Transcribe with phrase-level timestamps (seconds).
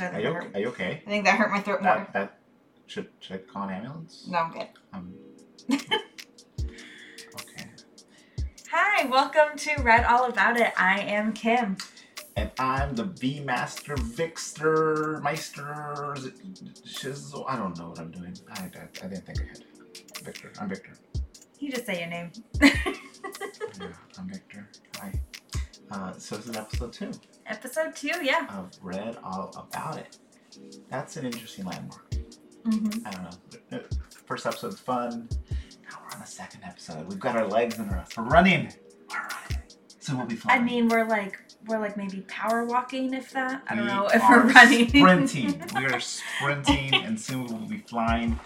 [0.00, 0.46] Actually, I Are think, you, that okay?
[0.46, 1.02] hurt, Are you okay?
[1.06, 1.94] I think that hurt my throat more.
[1.94, 2.38] That, that
[2.86, 4.26] should should I call an ambulance?
[4.28, 4.68] No, I'm good.
[4.92, 5.14] Um.
[5.70, 7.66] okay.
[8.72, 10.72] Hi, welcome to Read All About It.
[10.78, 11.76] I am Kim.
[12.36, 16.14] And I'm the V Master Vixter Meister
[16.86, 17.44] Shizzle.
[17.46, 18.34] I don't know what I'm doing.
[18.52, 19.64] I, I, I didn't think I had.
[20.24, 20.52] Victor.
[20.60, 20.92] I'm Victor.
[21.58, 22.30] You just say your name.
[23.80, 23.86] Yeah,
[24.18, 24.68] I'm Victor.
[24.98, 25.12] Hi.
[25.90, 27.10] Uh, so this is episode two
[27.46, 28.46] Episode two, yeah.
[28.48, 30.18] I've Read All About It.
[30.88, 32.10] That's an interesting landmark.
[32.64, 33.06] Mm-hmm.
[33.06, 33.22] I don't
[33.72, 33.80] know.
[34.26, 35.28] First episode's fun.
[35.82, 37.08] Now we're on the second episode.
[37.08, 38.16] We've got our legs under us.
[38.16, 38.72] We're running.
[39.10, 39.62] We're running.
[39.98, 40.60] Soon we'll be flying.
[40.60, 43.62] I mean, we're like we're like maybe power walking, if that.
[43.68, 44.88] I don't We know if we're running.
[44.88, 45.62] sprinting.
[45.76, 48.38] we are sprinting, and soon we will be flying,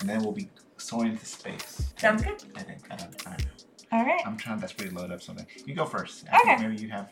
[0.00, 1.92] and then we'll be soaring into space.
[1.96, 2.42] Sounds good.
[2.56, 2.80] I think.
[2.90, 3.50] I don't, I don't know.
[3.92, 4.20] All right.
[4.26, 5.46] I'm trying to desperately load up something.
[5.66, 6.24] You go first.
[6.32, 6.66] I Okay.
[6.68, 7.10] Maybe you have.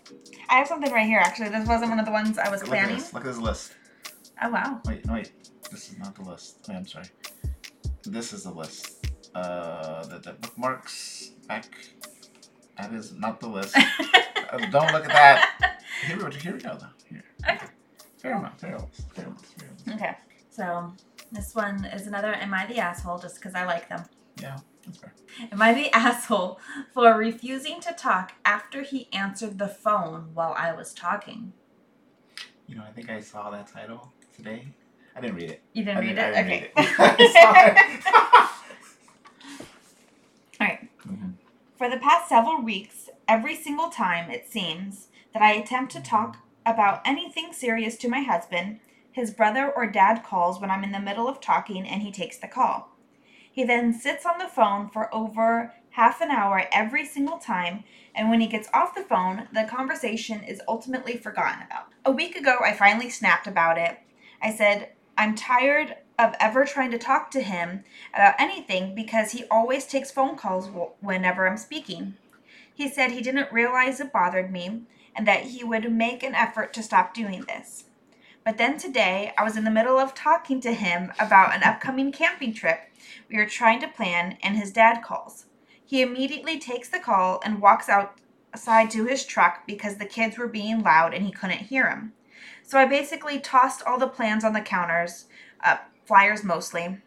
[0.48, 1.18] I have something right here.
[1.20, 2.96] Actually, this wasn't one of the ones I was Look at planning.
[2.96, 3.12] this.
[3.12, 3.72] Look at this list.
[4.42, 4.80] Oh wow.
[4.86, 5.32] Wait, no, wait.
[5.70, 6.64] This is not the list.
[6.68, 7.06] Wait, I'm sorry.
[8.04, 9.06] This is the list.
[9.34, 11.66] Uh, the, the bookmarks back.
[12.78, 13.76] That is not the list.
[14.52, 15.80] Uh, don't look at that.
[16.08, 16.86] Here we, here we go, though.
[17.08, 17.22] Here.
[17.48, 17.66] Okay.
[18.18, 18.58] Fair enough.
[18.58, 18.88] Fair enough.
[19.14, 19.44] Fair enough.
[19.44, 19.94] Fair enough.
[20.02, 20.16] okay.
[20.50, 20.92] So
[21.30, 24.02] this one is another "Am I the asshole?" Just because I like them.
[24.42, 25.12] Yeah, that's fair.
[25.52, 26.58] Am I the asshole
[26.92, 31.52] for refusing to talk after he answered the phone while I was talking?
[32.66, 34.68] You know, I think I saw that title today.
[35.16, 35.62] I didn't read it.
[35.72, 36.36] You didn't I read didn't- it?
[36.36, 36.70] I didn't okay.
[37.84, 38.04] read it.
[40.60, 40.88] All right.
[41.06, 41.34] Mhm.
[41.76, 46.36] For the past several weeks, every single time it seems that I attempt to talk
[46.66, 48.80] about anything serious to my husband,
[49.12, 52.36] his brother or dad calls when I'm in the middle of talking and he takes
[52.36, 52.94] the call.
[53.52, 57.84] He then sits on the phone for over half an hour every single time,
[58.14, 61.88] and when he gets off the phone, the conversation is ultimately forgotten about.
[62.04, 63.98] A week ago, I finally snapped about it.
[64.40, 69.44] I said, I'm tired of ever trying to talk to him about anything because he
[69.50, 72.14] always takes phone calls wh- whenever I'm speaking.
[72.72, 74.82] He said he didn't realize it bothered me
[75.14, 77.84] and that he would make an effort to stop doing this.
[78.44, 82.10] But then today, I was in the middle of talking to him about an upcoming
[82.10, 82.80] camping trip
[83.30, 85.46] we were trying to plan, and his dad calls.
[85.84, 90.48] He immediately takes the call and walks outside to his truck because the kids were
[90.48, 92.12] being loud and he couldn't hear him.
[92.62, 95.26] So I basically tossed all the plans on the counters,
[95.64, 96.98] uh, flyers mostly,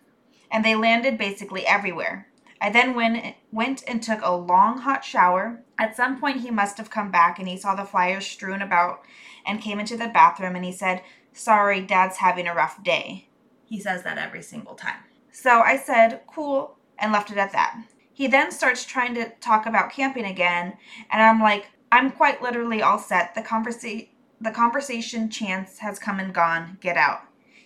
[0.51, 2.27] and they landed basically everywhere.
[2.61, 5.61] I then went went and took a long hot shower.
[5.77, 9.03] At some point he must have come back and he saw the flyers strewn about
[9.45, 11.01] and came into the bathroom and he said,
[11.33, 13.27] "Sorry, dad's having a rough day."
[13.65, 15.03] He says that every single time.
[15.31, 17.75] So I said, "Cool," and left it at that.
[18.13, 20.77] He then starts trying to talk about camping again,
[21.11, 23.33] and I'm like, "I'm quite literally all set.
[23.33, 26.77] The conversa- the conversation chance has come and gone.
[26.81, 27.21] Get out."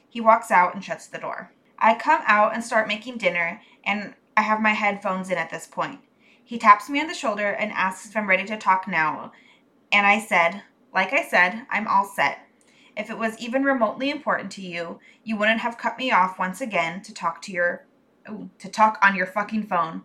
[0.08, 1.52] He walks out and shuts the door.
[1.78, 5.68] I come out and start making dinner, and I have my headphones in at this
[5.68, 6.00] point.
[6.44, 9.34] He taps me on the shoulder and asks if I'm ready to talk now.
[9.92, 10.64] And I said,
[10.94, 12.47] like I said, I'm all set.
[12.98, 16.62] If it was even remotely important to you, you wouldn't have cut me off once
[16.62, 17.86] again to talk to your
[18.60, 20.04] to talk on your fucking phone.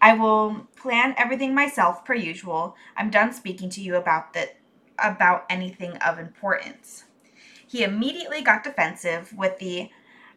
[0.00, 2.74] I will plan everything myself per usual.
[2.96, 4.56] I'm done speaking to you about that
[4.98, 7.04] about anything of importance.
[7.66, 9.90] He immediately got defensive with the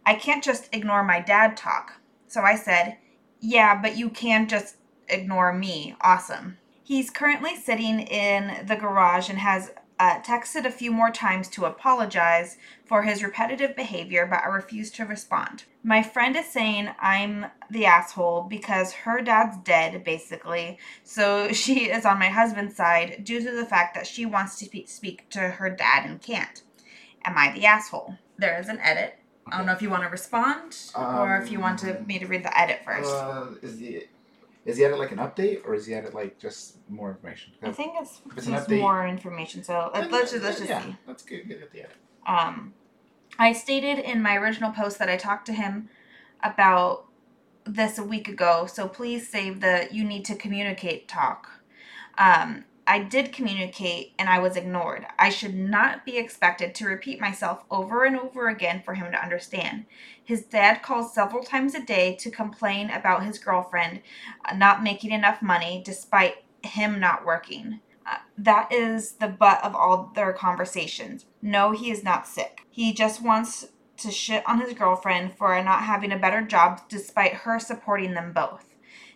[0.05, 1.93] I can't just ignore my dad talk.
[2.27, 2.97] So I said,
[3.39, 4.77] Yeah, but you can just
[5.07, 5.95] ignore me.
[6.01, 6.57] Awesome.
[6.83, 11.65] He's currently sitting in the garage and has uh, texted a few more times to
[11.65, 15.63] apologize for his repetitive behavior, but I refused to respond.
[15.83, 22.05] My friend is saying I'm the asshole because her dad's dead, basically, so she is
[22.05, 25.39] on my husband's side due to the fact that she wants to speak, speak to
[25.39, 26.63] her dad and can't.
[27.25, 28.15] Am I the asshole?
[28.37, 29.15] There is an edit.
[29.47, 32.17] I don't know if you want to respond or if you want to Um, me
[32.19, 33.13] to read the edit first.
[33.13, 34.07] Uh, is the
[34.65, 37.09] is he at it like an update or is he at it like just more
[37.09, 37.53] information?
[37.61, 39.63] I think it's, it's just more information.
[39.63, 40.95] So let, let's just let's just yeah, see.
[41.05, 41.95] Let's get, get at the edit.
[42.25, 42.73] Um,
[43.37, 45.89] I stated in my original post that I talked to him
[46.41, 47.05] about
[47.65, 48.65] this a week ago.
[48.65, 51.49] So please save the "you need to communicate" talk.
[52.17, 55.05] Um, I did communicate and I was ignored.
[55.17, 59.21] I should not be expected to repeat myself over and over again for him to
[59.21, 59.85] understand.
[60.23, 64.01] His dad calls several times a day to complain about his girlfriend
[64.45, 67.79] uh, not making enough money despite him not working.
[68.05, 71.25] Uh, that is the butt of all their conversations.
[71.41, 72.61] No, he is not sick.
[72.69, 77.33] He just wants to shit on his girlfriend for not having a better job despite
[77.33, 78.65] her supporting them both.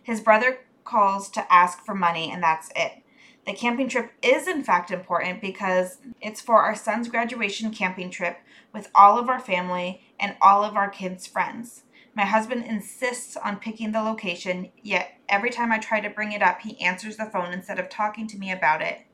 [0.01, 3.03] His brother calls to ask for money, and that's it.
[3.47, 8.39] The camping trip is, in fact, important because it's for our son's graduation camping trip
[8.73, 11.83] with all of our family and all of our kids' friends.
[12.13, 16.41] My husband insists on picking the location, yet every time I try to bring it
[16.41, 19.05] up, he answers the phone instead of talking to me about it,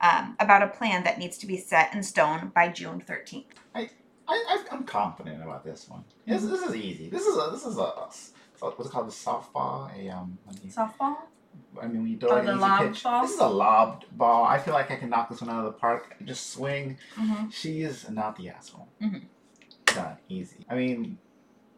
[0.00, 3.44] um, about a plan that needs to be set in stone by June 13th.
[3.74, 3.90] I,
[4.26, 6.02] I I'm confident about this one.
[6.26, 7.10] This, this is easy.
[7.10, 7.92] This is a this is a
[8.58, 10.38] what's it called the softball a um.
[10.68, 11.16] Softball?
[11.82, 13.02] I mean, when you throw Oh, an the easy pitch.
[13.04, 13.22] ball?
[13.22, 14.44] This is a lobbed ball.
[14.44, 16.14] I feel like I can knock this one out of the park.
[16.24, 16.98] Just swing.
[17.16, 17.48] Mm-hmm.
[17.50, 18.88] She is not the asshole.
[19.02, 19.22] Mhm.
[19.86, 20.16] Done.
[20.28, 20.64] Easy.
[20.68, 21.18] I mean,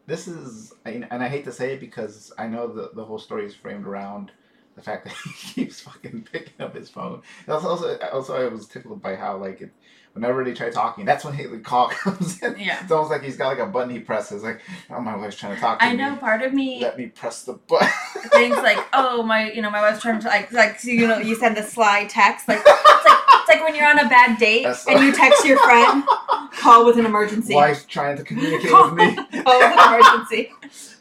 [0.07, 3.45] this is, and I hate to say it because I know the the whole story
[3.45, 4.31] is framed around
[4.79, 7.21] the fact that he keeps fucking picking up his phone.
[7.47, 9.71] Also, also, also I was tickled by how like it,
[10.13, 12.57] whenever they try talking, that's when he, the call comes in.
[12.57, 12.81] Yeah.
[12.81, 14.43] It's almost like he's got like a button he presses.
[14.43, 15.97] Like, oh, my wife's trying to talk to I me.
[15.97, 17.87] know part of me Let me press the button.
[18.31, 21.17] things like, oh my, you know, my wife's trying to like, like so, you know,
[21.19, 22.67] you send the sly text, like it's
[23.09, 26.03] like it's like when you're on a bad date That's- and you text your friend,
[26.59, 27.53] call with an emergency.
[27.55, 29.15] Wife trying to communicate with me.
[29.15, 30.51] call with an emergency.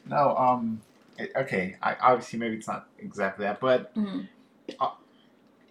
[0.06, 0.80] No, um,
[1.37, 1.76] okay.
[1.82, 4.29] I obviously maybe it's not exactly that, but Mhm.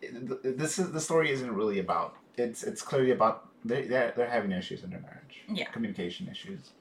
[0.01, 2.15] it- this is the story isn't really about.
[2.37, 5.43] It's it's clearly about they they're, they're having issues in their marriage.
[5.49, 5.65] Yeah.
[5.71, 6.71] Communication issues,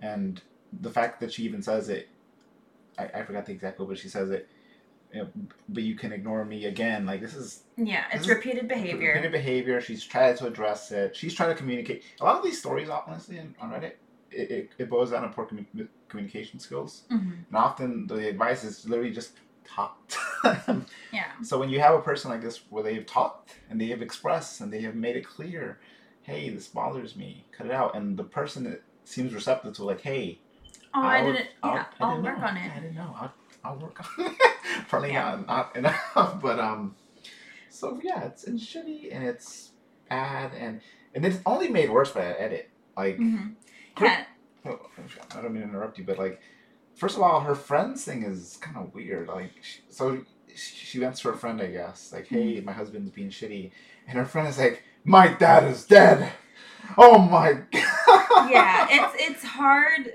[0.00, 0.40] and
[0.80, 2.08] the fact that she even says it,
[2.98, 4.48] I, I forgot the exact quote, but she says it.
[5.12, 5.28] You know,
[5.68, 7.06] but you can ignore me again.
[7.06, 9.08] Like this is Yeah, it's is- repeated behavior.
[9.10, 9.80] repeated behavior.
[9.80, 11.14] She's tried to address it.
[11.14, 12.02] She's trying to communicate.
[12.20, 13.92] A lot of these stories, honestly, on on Reddit,
[14.38, 17.02] it, it, boils down to poor commu- communication skills.
[17.08, 19.32] hmm And often the advice is literally just
[19.64, 19.98] talk.
[21.12, 21.24] Yeah.
[21.42, 24.60] So when you have a person like this where they've talked and they have expressed
[24.60, 25.80] and they have made it clear,
[26.22, 27.96] hey, this bothers me, cut it out.
[27.96, 30.40] And the person that seems receptive to like, hey,
[30.94, 31.48] Oh, I I'll- didn't.
[31.62, 32.46] I'll- Yeah, I I'll work know.
[32.46, 32.70] on it.
[32.76, 33.14] I didn't know.
[33.20, 33.32] I'll,
[33.64, 34.36] I'll work on it.
[34.88, 35.36] Probably Yeah.
[35.46, 35.76] not, not
[36.14, 36.94] enough, but um,
[37.70, 39.72] so yeah, it's it's shitty and it's
[40.08, 40.80] bad and
[41.14, 42.70] and it's only made worse by that edit.
[42.96, 43.48] Like, hmm
[44.00, 44.78] Oh,
[45.34, 46.40] I don't mean to interrupt you, but like,
[46.94, 49.28] first of all, her friends thing is kind of weird.
[49.28, 50.22] Like, sh so
[50.54, 52.64] she she went to her friend, I guess, like, hey, hmm.
[52.66, 53.70] my husband's being shitty,
[54.08, 56.32] and her friend is like, my dad is dead.
[56.98, 58.50] Oh my god.
[58.50, 60.12] yeah, it's it's hard.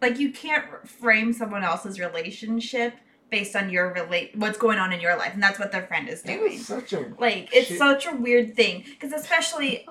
[0.00, 2.94] Like you can't frame someone else's relationship
[3.30, 6.08] based on your relate what's going on in your life, and that's what their friend
[6.08, 6.58] is doing.
[6.58, 7.78] such a Like it's Shit.
[7.78, 9.86] such a weird thing because especially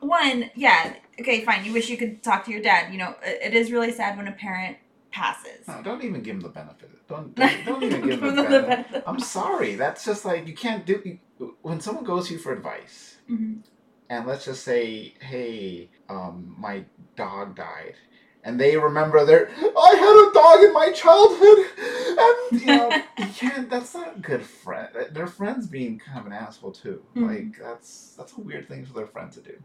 [0.00, 1.64] one, yeah, okay, fine.
[1.64, 2.92] You wish you could talk to your dad.
[2.92, 4.76] You know, it, is really sad when a parent
[5.12, 5.66] passes.
[5.68, 6.90] No, don't even give him the benefit.
[7.08, 8.68] Don't don't, don't even give him the benefit.
[8.68, 9.04] benefit.
[9.06, 9.74] I'm sorry.
[9.76, 11.00] That's just like you can't do.
[11.04, 13.62] You, when someone goes to you for advice, Mhm.
[14.08, 16.84] and let's just say, hey, um, my
[17.16, 17.94] dog died,
[18.44, 21.58] and they remember their, I had a dog in my childhood,
[22.18, 23.68] and you know, you can't.
[23.70, 24.88] That's not a good friend.
[25.12, 27.02] Their friends being kind of an asshole too.
[27.16, 27.26] Mhm.
[27.28, 29.56] Like that's that's a weird thing for their friend to do.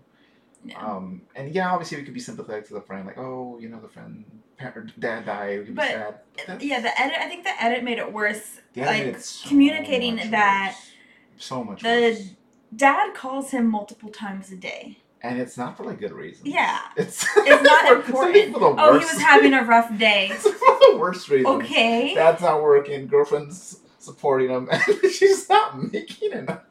[0.64, 0.86] Yeah.
[0.86, 3.80] Um, and yeah, obviously we could be sympathetic to the friend, like, oh, you know,
[3.80, 4.26] the friend,
[4.58, 6.16] parent, dad died, we could be But, sad.
[6.48, 7.18] But yeah, the edit.
[7.20, 8.60] I think the edit made it worse.
[8.74, 10.92] the like so communicating much that worse.
[11.38, 12.30] so much the worse.
[12.76, 14.98] dad calls him multiple times a day.
[15.22, 16.48] and it's not for like good reasons.
[16.48, 16.80] Yeah.
[16.98, 18.54] it's It's not for- important.
[18.54, 20.28] For the Oh, he was having a rough day.
[20.32, 20.52] it's for
[20.92, 21.46] the worst reason.
[21.54, 22.14] Okay.
[22.16, 23.08] Dad's not working.
[23.08, 26.62] Girlfriend's supporting him, and she's not making enough.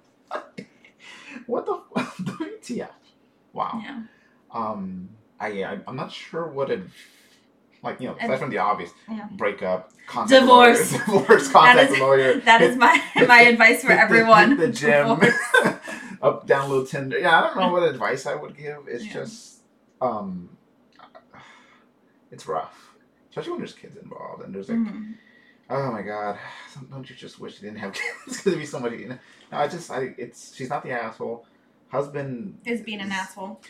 [1.46, 1.80] What the
[2.22, 2.88] WTF?
[3.58, 3.80] Wow.
[3.84, 4.02] Yeah.
[4.52, 5.08] Um,
[5.40, 6.82] I, I I'm not sure what it.
[7.82, 9.28] Like you know, aside from the obvious, Yeah.
[9.32, 10.92] breakup, contact Divorce.
[10.92, 12.40] lawyer, divorce, contact is- a lawyer.
[12.50, 14.56] That is my my advice for hit everyone.
[14.56, 15.06] the gym,
[16.22, 17.18] up, download Tinder.
[17.18, 18.80] Yeah, I don't know what advice I would give.
[18.88, 19.12] It's Yeah.
[19.14, 19.60] just,
[20.00, 20.56] um,
[22.32, 22.94] it's rough,
[23.30, 25.14] especially when there's kids involved and there's like, Mhm.
[25.70, 26.38] oh my god,
[26.90, 28.08] don't you just wish you didn't have kids?
[28.26, 28.92] Because it'd be so much.
[28.92, 29.18] You know,
[29.52, 31.46] no, I just, I, it's she's not the asshole.
[31.90, 33.60] Husband Is being an asshole.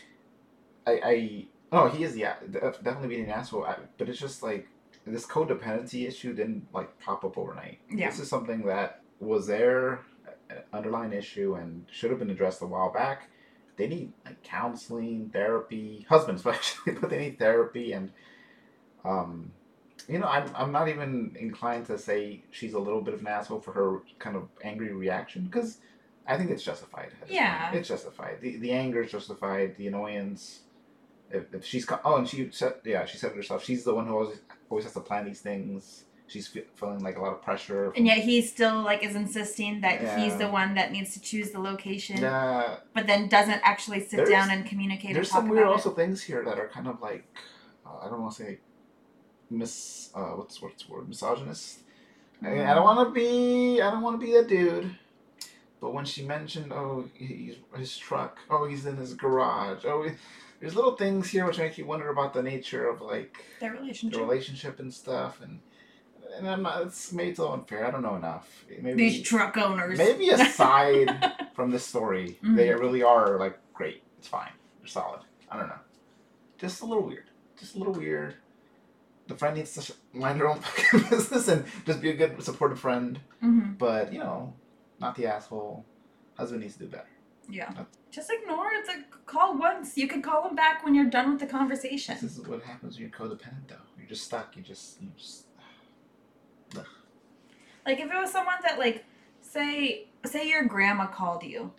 [0.85, 3.65] I, I, oh, he is, yeah, definitely being an asshole.
[3.65, 4.67] I, but it's just like
[5.05, 7.79] this codependency issue didn't like pop up overnight.
[7.89, 8.09] Yeah.
[8.09, 10.01] This is something that was there,
[10.49, 13.29] an underlying issue, and should have been addressed a while back.
[13.77, 18.11] They need like counseling, therapy, husbands especially, but they need therapy and,
[19.05, 19.51] um,
[20.07, 23.27] you know, I'm I'm not even inclined to say she's a little bit of an
[23.27, 25.77] asshole for her kind of angry reaction because
[26.27, 27.11] I think it's justified.
[27.27, 27.65] Yeah.
[27.69, 27.79] point.
[27.79, 28.39] it's justified.
[28.41, 29.75] The the anger is justified.
[29.77, 30.61] The annoyance.
[31.31, 33.63] If, if she's co- oh, and she said yeah, she said it herself.
[33.63, 36.05] She's the one who always always has to plan these things.
[36.27, 37.91] She's fe- feeling like a lot of pressure.
[37.95, 41.49] And yet he still like is insisting that he's the one that needs to choose
[41.49, 45.49] the location, Yeah, but then doesn't actually sit There's- down and communicate there's and some
[45.49, 47.25] weird also things here that are kind of like
[47.85, 48.59] uh, I don't want to say
[49.49, 51.79] mis uh what's what's the word misogynist.
[52.43, 54.95] I, I don't want to be I don't want to be that dude,
[55.81, 60.11] But when she mentioned, oh, he's his truck, oh, he's in his garage, oh, he,
[60.59, 63.79] there's little things here which make you wonder about the nature of like Their the
[63.79, 64.19] relationship.
[64.19, 65.59] relationship and stuff, and
[66.37, 67.87] and I'm not, it's made so unfair.
[67.87, 68.65] I don't know enough.
[68.81, 69.97] Maybe These truck owners.
[69.97, 71.09] maybe aside
[71.55, 72.55] from this story, Mhm.
[72.55, 74.03] they really are like great.
[74.19, 74.51] It's fine.
[74.79, 75.21] They're solid.
[75.49, 75.79] I don't know.
[76.57, 77.25] Just a little weird.
[77.57, 78.35] Just a little weird.
[79.27, 82.79] The friend needs to mind her own fucking business and just be a good supportive
[82.79, 83.19] friend.
[83.41, 84.53] hmm But you know,
[84.99, 85.85] not the asshole.
[86.37, 87.07] Husband needs to do better.
[87.49, 87.71] Yeah.
[88.11, 88.79] Just ignore it.
[88.79, 89.97] It's like call once.
[89.97, 92.17] You can call him back when you're done with the conversation.
[92.21, 93.75] This is what happens when you're codependent, though.
[93.97, 94.55] You're just stuck.
[94.55, 95.45] You just, you just.
[97.85, 99.03] Like if it was someone that like
[99.41, 101.71] say say your grandma called you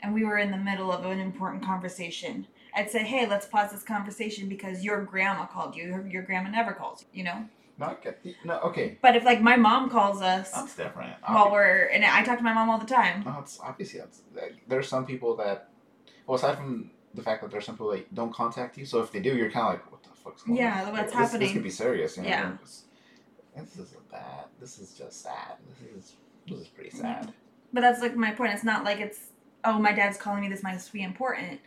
[0.00, 2.46] and we were in the middle of an important conversation.
[2.74, 5.84] I'd say, "Hey, let's pause this conversation because your grandma called you.
[5.84, 8.58] Your, your grandma never calls you, you know?" Not get the, no.
[8.60, 11.14] Okay, But if like my mom calls us that's different.
[11.24, 13.22] while we're and I talk to my mom all the time.
[13.24, 14.22] No, it's obviously that's,
[14.66, 15.68] there's some people that,
[16.26, 19.12] well, aside from the fact that there's some people that don't contact you, so if
[19.12, 20.86] they do, you're kind of like, what the fuck's going Yeah, on?
[20.88, 21.40] Yeah, what's this, happening?
[21.40, 22.16] This could be serious.
[22.16, 22.28] You know?
[22.28, 22.52] Yeah.
[22.60, 22.84] This,
[23.56, 24.44] this is bad.
[24.60, 25.56] This is just sad.
[25.68, 26.12] This is
[26.48, 27.32] this is pretty sad.
[27.72, 28.54] But that's like my point.
[28.54, 29.18] It's not like it's
[29.64, 30.48] oh my dad's calling me.
[30.48, 31.60] This must be important.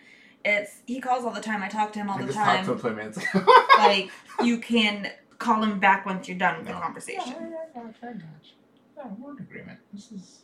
[0.43, 1.61] It's he calls all the time.
[1.61, 3.45] I talk to him all I the just talked to him time.
[3.77, 4.09] Like
[4.43, 5.11] you can
[5.41, 6.75] call him back once you're done with No.
[6.75, 7.33] the conversation.
[7.39, 8.55] yeah, yeah, I got you.
[8.97, 9.79] Yeah, we're in agreement.
[9.93, 10.43] This is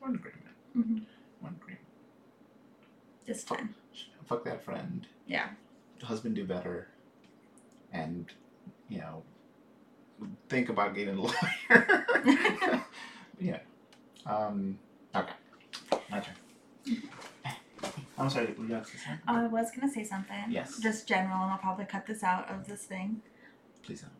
[0.00, 0.56] we're in agreement.
[0.74, 0.98] hmm
[1.40, 1.86] We're in agreement.
[3.26, 3.74] This time.
[4.26, 5.06] Fuck that friend.
[5.26, 5.48] Yeah.
[6.02, 6.88] husband do better
[7.92, 8.26] and
[8.90, 9.22] you know
[10.50, 12.06] think about getting a lawyer
[13.40, 13.60] yeah
[14.26, 14.78] um
[15.14, 15.32] okay
[16.10, 16.34] my turn
[18.18, 19.20] i'm sorry were you going to say something?
[19.26, 20.44] I was gonna say something.
[20.50, 20.78] Yes.
[20.78, 23.22] Just general, and I'll probably cut this out of this thing.
[23.82, 24.12] please don't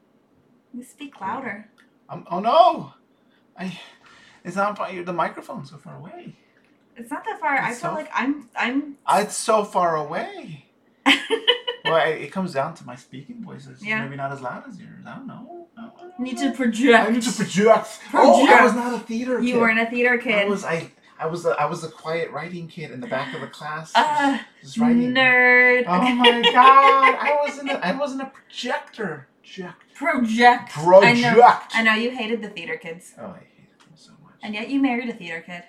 [0.75, 1.69] You speak louder.
[2.09, 2.93] um, oh no
[3.57, 3.79] i
[4.45, 6.35] it's not by the microphone's so far away
[6.97, 7.57] It's not that far.
[7.57, 8.49] I It's feel so- like I'm.
[8.57, 8.97] I'm.
[9.07, 10.67] Ah, it's so far away
[11.07, 14.03] well I, it comes down to my speaking voice it's Yeah.
[14.05, 17.09] maybe not as loud as yours i don't know I don't need to project.
[17.09, 17.89] I need to project.
[18.15, 19.49] Oh, I was not a theater kid.
[19.49, 20.35] You weren't a theater kid.
[20.37, 20.89] I was I
[21.19, 23.91] I was a, I was a quiet writing kid in the back of the class.
[23.97, 25.13] Ah, just writing.
[25.13, 25.85] nerd.
[25.89, 27.15] Oh my god!
[27.29, 29.27] I wasn't a, I wasn't a projector.
[29.45, 29.95] Project.
[29.95, 30.71] Project.
[30.71, 31.05] Project.
[31.05, 31.59] I know.
[31.75, 34.35] I know you hated the theater kids, Oh, I hate them so much.
[34.43, 35.63] and yet you married a theater kid.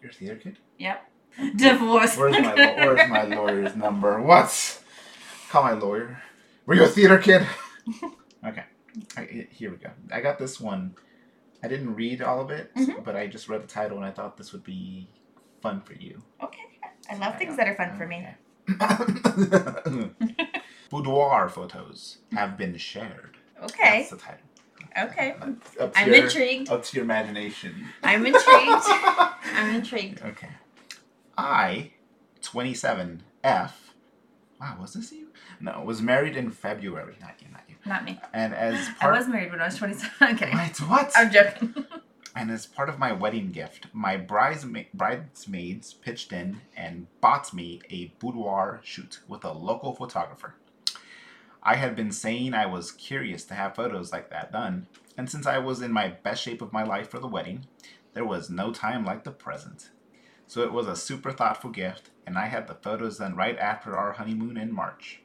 [0.00, 0.58] You're a theater kid.
[0.78, 1.08] Yep.
[1.56, 2.16] Divorce.
[2.16, 4.20] Where's my Where's my lawyer's number?
[4.20, 4.82] What?
[5.50, 6.20] Call my lawyer.
[6.66, 7.46] Were you a theater kid?
[8.46, 8.64] okay.
[9.16, 9.90] I, here we go.
[10.12, 10.94] I got this one.
[11.62, 13.04] I didn't read all of it, Mhm.
[13.04, 15.08] but I just read the title and I thought this would be
[15.62, 16.22] fun for you.
[16.42, 16.58] Okay.
[17.10, 18.26] I love things that are fun for me.
[20.92, 23.38] Boudoir photos have been shared.
[23.62, 24.00] Okay.
[24.00, 24.44] That's the title.
[25.04, 25.34] Okay.
[25.80, 26.68] Up I'm your- intrigued.
[26.68, 27.86] Up to your imagination.
[28.02, 28.44] I'm intrigued.
[28.46, 30.20] I'm intrigued.
[30.20, 30.50] Okay.
[31.38, 31.92] I,
[32.42, 33.22] 27F,
[34.60, 35.28] wow, was this you?
[35.62, 37.16] No, was married in February.
[37.22, 37.76] Not you, not you.
[37.86, 38.20] Not me.
[38.34, 39.14] And as part...
[39.14, 40.10] I was married when I was 27.
[40.20, 40.54] I'm kidding.
[40.58, 41.10] Wait, what?
[41.16, 41.86] I'm joking.
[42.34, 47.82] And as part of my wedding gift, my bridesma- bridesmaids pitched in and bought me
[47.90, 50.54] a boudoir shoot with a local photographer.
[51.62, 55.46] I had been saying I was curious to have photos like that done, and since
[55.46, 57.66] I was in my best shape of my life for the wedding,
[58.14, 59.90] there was no time like the present.
[60.46, 63.96] So it was a super thoughtful gift, and I had the photos done right after
[63.96, 65.22] our honeymoon in March.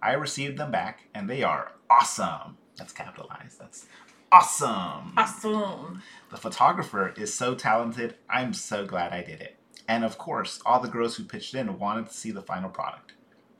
[0.00, 2.56] I received them back, and they are awesome.
[2.76, 3.58] That's capitalized.
[3.58, 3.86] That's
[4.30, 5.12] awesome.
[5.16, 6.02] Awesome.
[6.30, 9.56] The photographer is so talented, I'm so glad I did it.
[9.86, 13.12] And of course, all the girls who pitched in wanted to see the final product.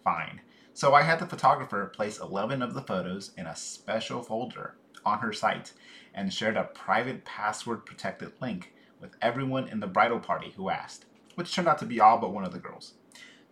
[0.04, 0.40] Fine.
[0.74, 5.18] So I had the photographer place 11 of the photos in a special folder on
[5.18, 5.72] her site
[6.14, 11.04] and shared a private password protected link with everyone in the bridal party who asked,
[11.34, 12.94] which turned out to be all but one of the girls.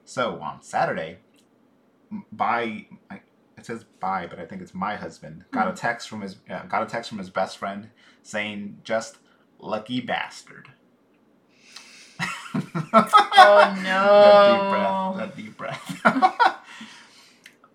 [0.05, 1.19] So on Saturday,
[2.33, 2.87] by
[3.57, 6.65] it says by, but I think it's my husband got a text from his uh,
[6.65, 7.91] got a text from his best friend
[8.23, 9.19] saying just
[9.59, 10.71] lucky bastard.
[13.43, 15.15] Oh no.
[15.17, 15.77] That deep breath.
[16.03, 16.57] That deep breath.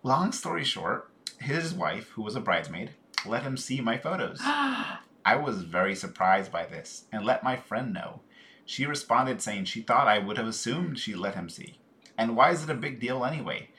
[0.05, 1.09] Long story short,
[1.39, 2.91] his wife, who was a bridesmaid,
[3.25, 4.37] let him see my photos.
[4.43, 8.21] I was very surprised by this and let my friend know.
[8.67, 11.79] She responded saying she thought I would have assumed she let him see.
[12.19, 13.69] And why is it a big deal anyway?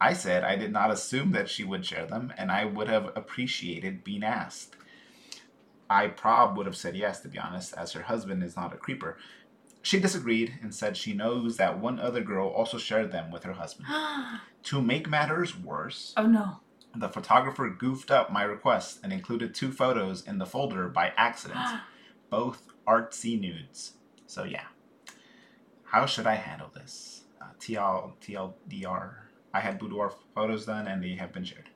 [0.00, 3.12] I said I did not assume that she would share them and I would have
[3.14, 4.76] appreciated being asked.
[5.90, 8.78] I prob would have said yes, to be honest, as her husband is not a
[8.78, 9.18] creeper.
[9.82, 13.52] She disagreed and said she knows that one other girl also shared them with her
[13.52, 13.88] husband.
[14.64, 16.60] To make matters worse, oh no.
[16.94, 21.60] the photographer goofed up my request and included two photos in the folder by accident,
[22.30, 23.94] both artsy nudes.
[24.26, 24.64] So yeah,
[25.84, 27.22] how should I handle this?
[27.40, 29.14] Uh, TL TLDR.
[29.52, 31.68] I had boudoir photos done, and they have been shared.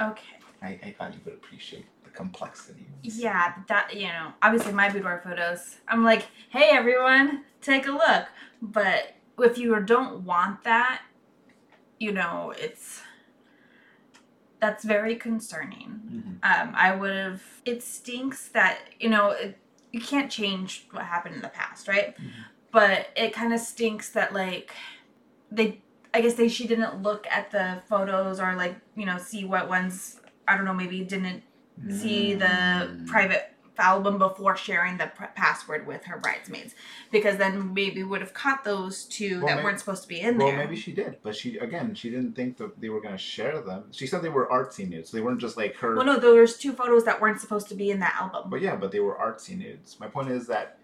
[0.00, 0.38] Okay.
[0.62, 2.86] I, I thought you would appreciate the complexity.
[3.02, 5.76] Yeah, that you know, obviously my boudoir photos.
[5.88, 8.26] I'm like, hey everyone, take a look.
[8.62, 11.02] But if you don't want that,
[11.98, 13.02] you know, it's
[14.60, 16.00] that's very concerning.
[16.10, 16.30] Mm-hmm.
[16.68, 17.42] Um, I would have.
[17.64, 19.58] It stinks that you know it,
[19.92, 22.16] you can't change what happened in the past, right?
[22.18, 22.30] Mhm.
[22.72, 24.72] But it kind of stinks that like
[25.50, 25.80] they.
[26.14, 29.68] I guess they she didn't look at the photos or like you know see what
[29.68, 31.42] ones I don't know maybe didn't
[31.90, 33.06] see the Mm.
[33.06, 36.74] private album before sharing the pr- password with her bridesmaids
[37.10, 40.20] because then maybe would have caught those two Well, that may- weren't supposed to be
[40.20, 40.56] in Well, there.
[40.56, 43.18] Well, maybe she did, but she again she didn't think that they were going to
[43.18, 43.84] share them.
[43.92, 45.10] She said they were artsy nudes.
[45.10, 45.94] They weren't just like her.
[45.96, 48.50] well, no, there was two photos that weren't supposed to be in that album.
[48.50, 49.98] But yeah, but they were artsy nudes.
[50.00, 50.78] My point is that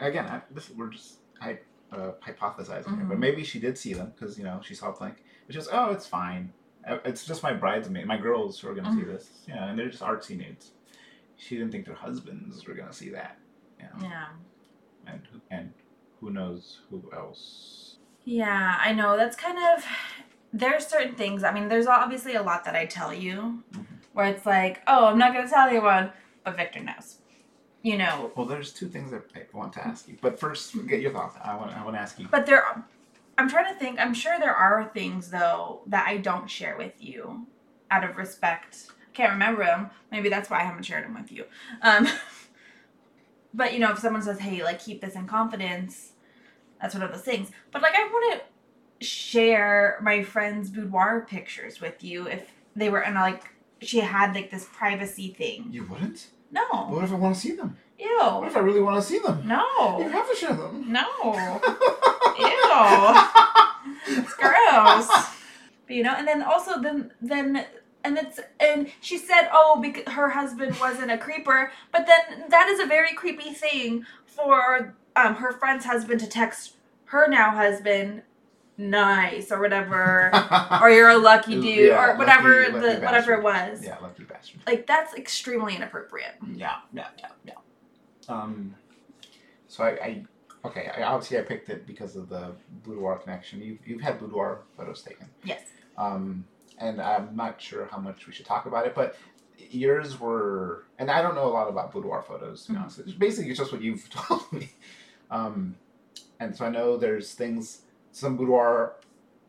[0.00, 1.60] again, I, this we're just hy-
[1.92, 3.20] uh, hypothesizing here, but Mhm.
[3.20, 5.22] maybe she did see them because you know she saw blank.
[5.46, 6.52] It's just oh, it's fine.
[6.86, 9.06] Uh, It's just my bridesmaid, my girls who are gonna see Mhm.
[9.06, 9.30] this.
[9.48, 10.72] Yeah, and they're just artsy nudes.
[11.38, 13.38] She didn't think their husbands were gonna see that.
[13.80, 14.26] You know, yeah.
[15.06, 15.72] and who- and
[16.20, 17.96] who knows who else.
[18.24, 19.16] Yeah, I know.
[19.16, 19.84] That's kind of
[20.52, 21.44] there are certain things.
[21.44, 23.86] I mean, there's obviously a lot that I tell you Mhm.
[24.14, 26.10] where it's like, oh, I'm not gonna tell anyone,
[26.44, 27.20] but Victor knows.
[27.82, 31.00] You know, Well, there's two things that I want to ask you, but first, get
[31.00, 31.36] your thoughts.
[31.42, 32.26] I want I want to ask you.
[32.28, 32.62] but there.
[32.64, 32.84] are-
[33.38, 34.00] I'm trying to think.
[34.00, 37.46] I'm sure there are things though that I don't share with you,
[37.90, 38.88] out of respect.
[39.18, 39.90] Can't remember them.
[40.12, 41.44] Maybe that's why I haven't shared them with you.
[41.82, 42.06] Um,
[43.52, 46.12] but you know, if someone says, "Hey, like keep this in confidence,"
[46.80, 47.50] that's one of those things.
[47.72, 48.44] But like, I wouldn't
[49.00, 53.42] share my friend's boudoir pictures with you if they were in like
[53.82, 55.66] she had like this privacy thing.
[55.72, 56.28] You wouldn't?
[56.52, 56.62] No.
[56.86, 57.76] What if I want to see them?
[57.98, 58.20] Ew.
[58.20, 59.42] What if I really want to see them?
[59.44, 59.98] No.
[59.98, 60.92] You have to share them.
[60.92, 61.08] No.
[62.38, 64.16] Ew.
[64.16, 65.08] It's gross.
[65.88, 67.66] But, you know, and then also then then
[68.04, 72.68] and it's and she said, oh, because her husband wasn't a creeper, but then that
[72.68, 78.22] is a very creepy thing for um her friend's husband to text her now husband,
[78.76, 80.30] nice or whatever,
[80.82, 83.84] or you're a lucky dude Yeah, or whatever lucky- lucky the whatever it was.
[83.84, 84.60] yeah, lucky bastard.
[84.66, 86.34] Like that's extremely inappropriate.
[86.54, 87.52] Yeah, yeah, yeah, yeah.
[88.28, 88.74] Um,
[89.68, 90.24] so I, I
[90.66, 92.52] okay, I, obviously I picked it because of the
[92.84, 93.60] boudoir connection.
[93.62, 95.26] You've you've had boudoir photos taken.
[95.44, 95.62] Yes.
[95.96, 96.44] Um,
[96.78, 99.16] and I'm not sure how much we should talk about it, but
[99.70, 102.64] yours were, and I don't know a lot about boudoir photos.
[102.66, 104.70] To be honest, it's basically just what you've told me.
[105.30, 105.76] Um,
[106.40, 107.82] and so I know there's things.
[108.12, 108.94] Some boudoir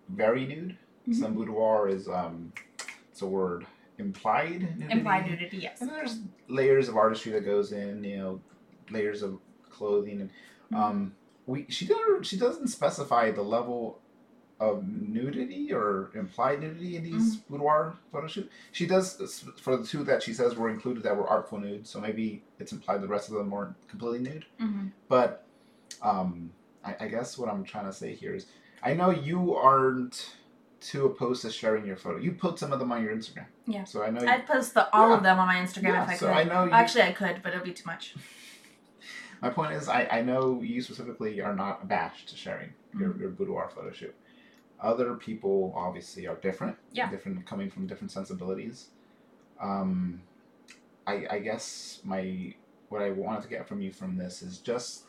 [0.09, 0.77] very nude.
[1.07, 1.15] Mhm.
[1.15, 2.51] Some boudoir is um,
[3.11, 3.65] it's a word
[3.97, 4.91] implied nudity.
[4.91, 5.81] Implied nudity, yes.
[5.81, 8.39] And there's layers of artistry that goes in, you know,
[8.89, 9.39] layers of
[9.69, 10.29] clothing, and
[10.71, 10.83] Mm-hmm.
[10.83, 11.15] um,
[11.47, 13.99] we she doesn't she doesn't specify the level
[14.59, 17.53] of nudity or implied nudity in these Mm-hmm.
[17.53, 18.51] boudoir photo shoot.
[18.73, 21.99] She does for the two that she says were included that were artful nude, so
[22.01, 24.45] maybe it's implied the rest of them weren't completely nude.
[24.59, 25.45] hmm But
[26.01, 26.51] um,
[26.83, 28.47] I, I guess what I'm trying to say here is,
[28.83, 30.35] I know you aren't
[30.81, 32.17] too opposed to sharing your photo.
[32.17, 33.45] You put some of them on your Instagram.
[33.67, 33.83] Yeah.
[33.85, 34.21] So I know.
[34.21, 35.17] You, I'd post the, all Yeah.
[35.17, 36.35] of them on my Instagram yeah, if I so could.
[36.35, 38.15] I know you, Actually, I could, but it would be too much.
[39.41, 43.21] My point is, I, I know you specifically are not abashed to sharing your, Mm-hmm.
[43.21, 44.13] your boudoir photo shoot.
[44.81, 46.77] Other people obviously are different.
[46.93, 47.09] Yeah.
[47.09, 48.87] Different, coming from different sensibilities.
[49.59, 50.21] Um,
[51.05, 52.53] I I guess my
[52.89, 55.03] what I wanted to get from you from this is just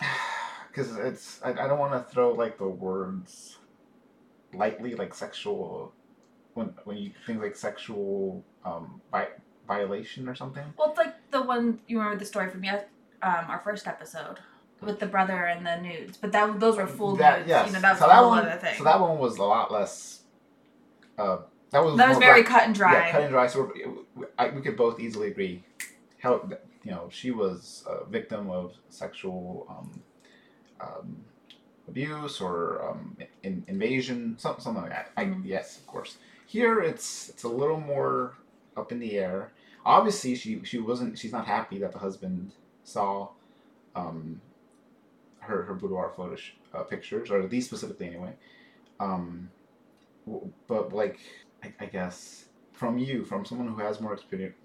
[0.68, 3.58] because it's I, I don't want to throw like the words
[4.52, 5.92] lightly like sexual
[6.54, 9.28] when when you think like sexual um vi-
[9.66, 10.64] violation or something.
[10.76, 12.84] Well, it's like the one you remember the story from yes,
[13.22, 14.38] um, our first episode
[14.80, 17.48] with the brother and the nudes, but that those were full That- nudes.
[17.48, 17.66] yes.
[17.68, 18.74] You know, that was so a that one.
[18.78, 20.20] So that one was a lot less.
[21.18, 21.38] Uh,
[21.70, 22.92] that was That was very black- cut and dry.
[23.06, 23.46] Yeah, cut and dry.
[23.46, 23.72] So
[24.14, 25.64] we're, I, we could both easily agree.
[26.18, 26.48] How
[26.82, 30.02] you know she was a victim of sexual um,
[30.80, 31.24] um,
[31.88, 35.10] abuse or um, in, invasion, something something like that.
[35.16, 35.42] I, Mhm.
[35.44, 36.16] yes, of course.
[36.46, 38.34] Here it's it's a little more
[38.76, 39.52] up in the air.
[39.86, 41.18] Obviously, she she wasn't.
[41.18, 42.52] She's not happy that the husband
[42.84, 43.28] saw.
[43.96, 44.40] Um,
[45.44, 48.34] her her boudoir photo sh- uh, pictures, or these specifically anyway.
[49.00, 49.50] Um,
[50.26, 51.18] w- but like,
[51.62, 54.56] I, I guess from you, from someone who has more experience,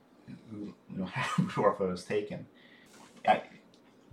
[0.52, 2.46] who you know had boudoir photos taken.
[3.28, 3.44] I,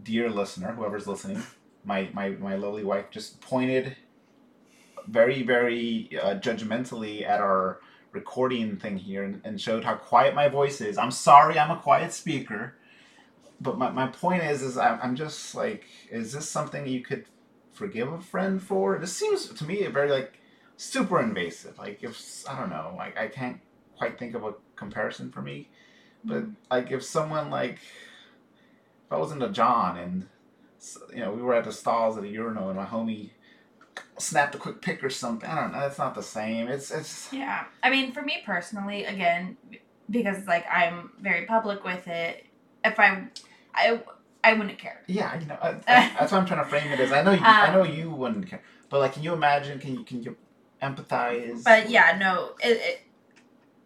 [0.02, 1.42] dear listener, whoever's listening,
[1.84, 3.96] my my my lovely wife just pointed
[5.08, 7.80] very very uh, judgmentally at our
[8.12, 10.98] recording thing here and, and showed how quiet my voice is.
[10.98, 12.74] I'm sorry, I'm a quiet speaker
[13.60, 17.26] but my, my point is is I'm, I'm just like is this something you could
[17.72, 18.98] forgive a friend for.
[18.98, 20.38] This seems to me very like
[20.76, 21.78] super invasive.
[21.78, 23.60] Like if I don't know, like I can't
[23.96, 25.68] quite think of a comparison for me,
[26.24, 27.78] but like if someone like
[29.06, 30.28] if I was in a John and
[31.10, 33.30] you know we were at the stalls at a urinal and my homie
[34.18, 35.48] snapped a quick pic or something.
[35.48, 35.86] I don't know.
[35.86, 36.68] It's not the same.
[36.68, 37.64] It's it's Yeah.
[37.82, 39.56] I mean, for me personally, again,
[40.10, 42.45] because like I'm very public with it,
[42.86, 43.26] if I,
[43.74, 44.00] I,
[44.44, 45.02] I wouldn't care.
[45.06, 45.38] yeah.
[45.38, 47.40] You know I, I- that's why I'm trying to frame it as I know you,
[47.42, 49.78] I Um, know you wouldn't care, but like can you imagine?
[49.78, 50.36] Can you can you
[50.82, 51.64] empathize?
[51.64, 53.00] But yeah, no, it, it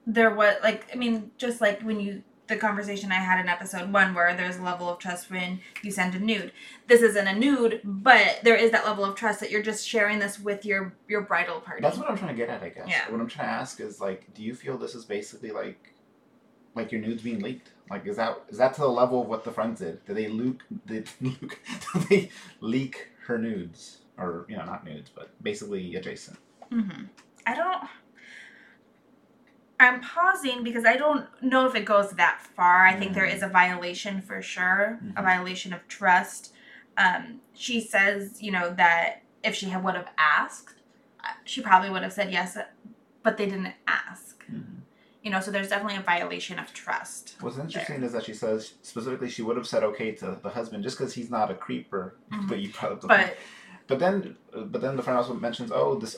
[0.07, 3.93] there was like I mean, just like when you the conversation I had in episode
[3.93, 6.51] one where there's a level of trust when you send a nude.
[6.89, 10.19] This isn't a nude, but there is that level of trust that you're just sharing
[10.19, 11.81] this with your your bridal party.
[11.81, 12.89] That's what I'm trying to get at, I guess.
[12.89, 13.09] Yeah.
[13.09, 15.95] What I'm trying to ask is like, do you feel this is basically like,
[16.75, 17.71] like your nudes being leaked?
[17.91, 20.05] Like, is that is that to the level of what the friends did?
[20.07, 20.61] Did they leak?
[20.87, 21.61] Did, leak,
[21.93, 26.39] did they leak her nudes, or you know, not nudes, but basically adjacent?
[26.73, 27.05] Mm-hmm.
[27.47, 27.83] I don't.
[29.81, 32.85] I'm pausing because I don't know if it goes that far.
[32.87, 33.35] I think there Mm.
[33.35, 35.25] is a violation for sure, a Mhm.
[35.25, 36.53] violation of trust.
[36.99, 40.75] Um, she says, you know, that if she had, would have asked,
[41.25, 42.59] uh, she probably would have said yes,
[43.23, 44.45] but they didn't ask.
[44.53, 44.80] Mhm.
[45.23, 47.37] You know, so there's definitely a violation of trust.
[47.41, 50.83] What's interesting is that she says specifically she would have said okay to the husband
[50.83, 52.49] just because he's not a creeper, Mhm.
[52.49, 53.37] but you brought up the But
[53.87, 56.17] But then, but then the friend also mentions, oh, this.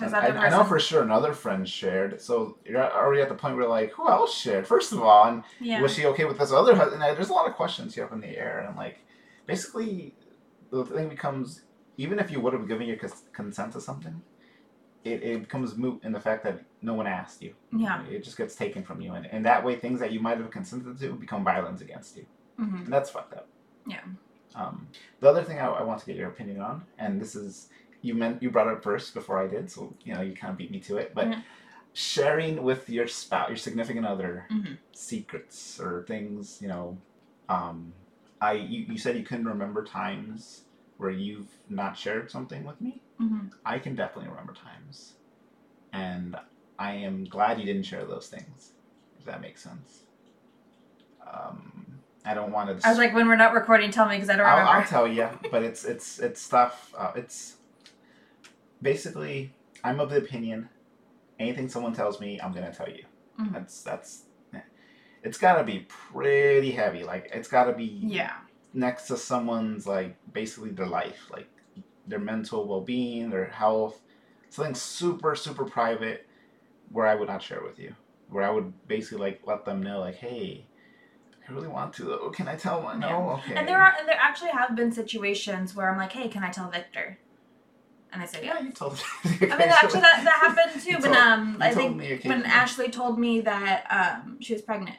[0.00, 2.20] I, I know for sure another friend shared.
[2.20, 4.64] So you're already at the point where like, who else shared?
[4.68, 7.02] First of all, and yeah, was she okay with this other husband?
[7.02, 8.98] And there's a lot of questions here up in the air, and like,
[9.46, 10.14] basically,
[10.70, 11.62] the thing becomes
[11.96, 14.22] even if you would have given your cons- consent to something,
[15.02, 17.54] it, it becomes moot in the fact that no one asked you.
[17.72, 20.38] yeah, It just gets taken from you, and, and that way, things that you might
[20.38, 22.26] have consented to become violence against you.
[22.56, 23.48] hmm And that's fucked up.
[23.86, 24.00] Yeah.
[24.54, 24.88] Um,
[25.20, 27.68] the other thing I, I want to get your opinion on, and this is
[28.02, 30.52] you meant you brought it up first before I did, so you know you kind
[30.52, 31.14] of beat me to it.
[31.14, 31.42] But Mhm.
[31.92, 34.78] sharing with your spouse, your significant other, Mhm.
[34.92, 37.02] secrets or things, you know,
[37.48, 37.92] um,
[38.40, 40.64] I you, you said you couldn't remember times
[40.96, 43.02] where you've not shared something with me.
[43.18, 45.16] hmm I can definitely remember times,
[45.92, 46.36] and
[46.78, 48.72] I am glad you didn't share those things.
[49.18, 50.02] If that makes sense.
[51.26, 52.86] Um, I don't want to.
[52.86, 54.80] I was like, when we're not recording, tell me because I don't I'll, remember.
[54.80, 56.94] I'll tell you, but it's it's it's stuff.
[56.96, 57.56] Uh, it's
[58.80, 60.68] basically I'm of the opinion
[61.38, 63.04] anything someone tells me, I'm gonna tell you.
[63.40, 63.52] Mhm.
[63.52, 64.22] That's that's.
[65.24, 67.02] It's got to be pretty heavy.
[67.02, 68.34] Like it's got to be yeah,
[68.72, 71.48] next to someone's like basically their life, like
[72.06, 74.00] their mental well-being, their health,
[74.48, 76.27] something super super private,
[76.90, 77.94] where I would not share with you.
[78.28, 80.66] Where I would basically like let them know, like, hey,
[81.48, 82.30] I really want to though.
[82.30, 83.00] Can I tell one?
[83.00, 83.54] No, okay.
[83.54, 86.50] and there are and there actually have been situations where I'm like, hey, can I
[86.50, 87.18] tell Victor?
[88.12, 88.64] And I said, Yeah, yeah.
[88.66, 89.50] you told me.
[89.50, 90.98] I mean, actually, that, that happened too.
[91.00, 92.44] But um, I think when.
[92.44, 94.96] Ashley told me that um she was pregnant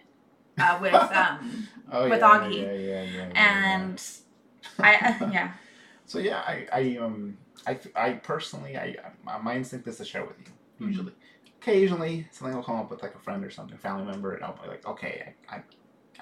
[0.60, 2.56] uh, with um oh, with yeah, Augie.
[2.56, 3.86] Yeah, yeah, yeah, yeah, yeah.
[3.86, 4.04] and
[4.80, 5.52] I uh, yeah
[6.06, 8.96] So yeah, I, I um I, I personally I
[9.44, 10.88] my instinct is to share with you Mhm.
[10.88, 11.14] usually.
[11.62, 14.58] Occasionally something will come up with like a friend or something, family member, and I'll
[14.62, 15.64] be like, okay, I I,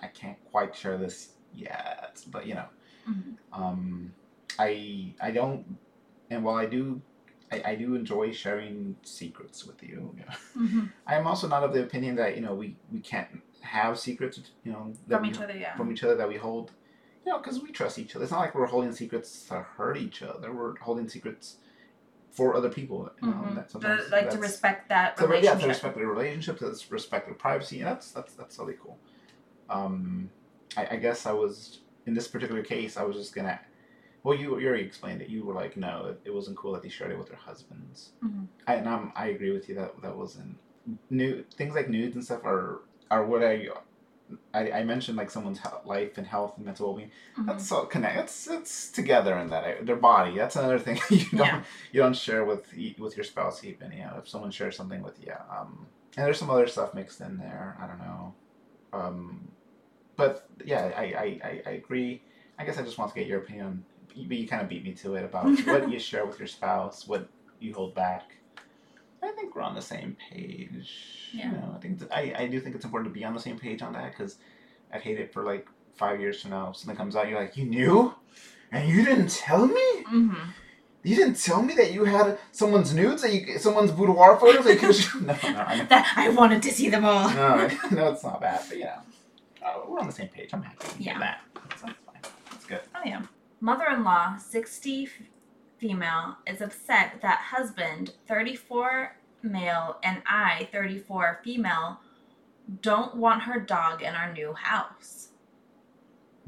[0.01, 2.65] I can't quite share this yet, but you know,
[3.07, 3.37] Mhm.
[3.53, 4.13] um,
[4.57, 5.77] I I don't,
[6.29, 7.01] and while I do.
[7.49, 10.13] I, I do enjoy sharing secrets with you.
[10.57, 10.91] Mhm.
[11.07, 14.37] I am also not of the opinion that you know we, we can't have secrets.
[14.65, 16.73] You know from we each other yeah from each other that we hold,
[17.25, 18.23] you know, because we trust each other.
[18.23, 20.51] It's not like we're holding secrets to hurt each other.
[20.51, 21.55] We're holding secrets
[22.37, 23.09] for other people.
[23.21, 23.55] You know, Mhm.
[23.55, 25.59] that sometimes like to respect that to, yeah, relationship.
[25.61, 28.99] to respect the relationship, to respect the privacy, and that's that's that's really cool.
[29.69, 30.29] Um,
[30.77, 32.95] I, I guess I was in this particular case.
[32.95, 33.59] I was just gonna.
[34.23, 35.29] Well, you, you already explained it.
[35.29, 38.11] You were like, no, it, it wasn't cool that they shared it with their husbands.
[38.23, 38.47] Mhm.
[38.67, 40.57] I, and I'm, I agree with you that that wasn't
[41.09, 41.43] new.
[41.55, 43.67] Things like nudes and stuff are are what I.
[44.53, 47.11] I, I mentioned like someone's he- life and health and mental well-being.
[47.37, 47.45] Mhm.
[47.47, 48.17] That's all connect.
[48.19, 50.35] It's it's together in that their body.
[50.37, 51.63] That's another thing you don't Yeah.
[51.91, 52.65] you don't share with
[52.99, 53.91] with your spouse even.
[53.91, 55.87] You know, if someone shares something with you, um,
[56.17, 57.77] and there's some other stuff mixed in there.
[57.81, 58.33] I don't know,
[58.93, 59.47] um,
[60.15, 62.21] but yeah, I, I, I, I agree.
[62.59, 63.85] I guess I just want to get your opinion.
[64.07, 67.07] But you kind of beat me to it about what you share with your spouse,
[67.07, 68.31] what you hold back.
[69.23, 70.91] I think we're on the same page.
[71.33, 71.51] Yeah.
[71.51, 73.57] You know, I think I, I do think it's important to be on the same
[73.59, 74.37] page on that because
[74.93, 76.71] I'd hate it for like five years from now.
[76.71, 78.13] Something comes out, you're like, you knew,
[78.71, 80.03] and you didn't tell me.
[80.11, 80.37] Mhm.
[81.03, 84.65] You didn't tell me that you had someone's nudes, that you someone's boudoir photos.
[84.65, 85.85] That you could no, no, I know.
[85.89, 87.29] That I wanted to see them all.
[87.29, 88.99] no, I- no, it's not bad, but you know,
[89.65, 90.49] uh, we're on the same page.
[90.53, 90.87] I'm happy.
[91.03, 91.17] Yeah.
[91.19, 91.41] that.
[91.55, 92.21] So that's fine.
[92.51, 92.81] That's good.
[92.95, 93.21] Oh yeah.
[93.61, 95.09] Mother-in-law, 60
[95.77, 101.99] female, is upset that husband, 34 male, and I, 34 female,
[102.81, 105.29] don't want her dog in our new house.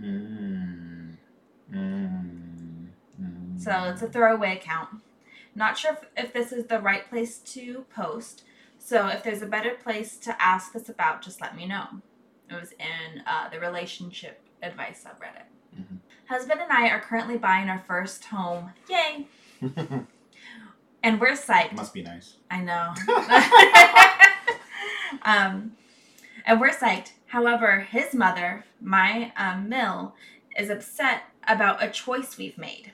[0.01, 1.15] Mm.
[1.73, 2.87] Mm.
[3.21, 3.61] Mm.
[3.61, 5.01] So it's a throwaway account.
[5.55, 8.43] Not sure if, if this is the right place to post.
[8.77, 11.85] So if there's a better place to ask this about, just let me know.
[12.49, 15.45] It was in uh, the relationship advice subreddit.
[15.77, 15.99] Mhm.
[16.27, 18.73] Husband and I are currently buying our first home.
[18.89, 19.27] Yay!
[21.01, 21.71] And we're psyched.
[21.73, 22.35] Must be nice.
[22.51, 22.93] I know.
[25.25, 25.73] um,
[26.45, 27.11] and we're psyched.
[27.27, 30.15] However, his mother, my um, Mill,
[30.57, 32.91] is upset about a choice we've made.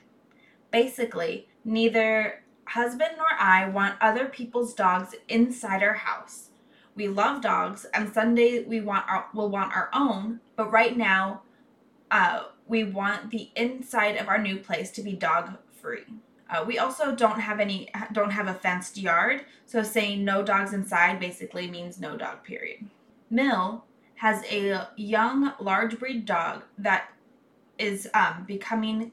[0.70, 6.50] Basically, neither husband nor I want other people's dogs inside our house.
[6.94, 10.40] We love dogs, and someday we want our will want our own.
[10.54, 11.42] But right now,
[12.10, 16.04] uh, we want the inside of our new place to be dog free.
[16.48, 20.72] Uh, we also don't have any don't have a fenced yard, so saying no dogs
[20.72, 22.44] inside basically means no dog.
[22.44, 22.88] Period.
[23.30, 23.84] Mill
[24.16, 27.10] has a young large breed dog that
[27.78, 29.12] is um, becoming.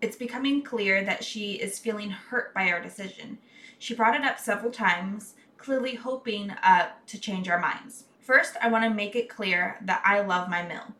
[0.00, 3.38] It's becoming clear that she is feeling hurt by our decision.
[3.78, 8.04] She brought it up several times, clearly hoping uh, to change our minds.
[8.20, 10.94] First, I want to make it clear that I love my Mill.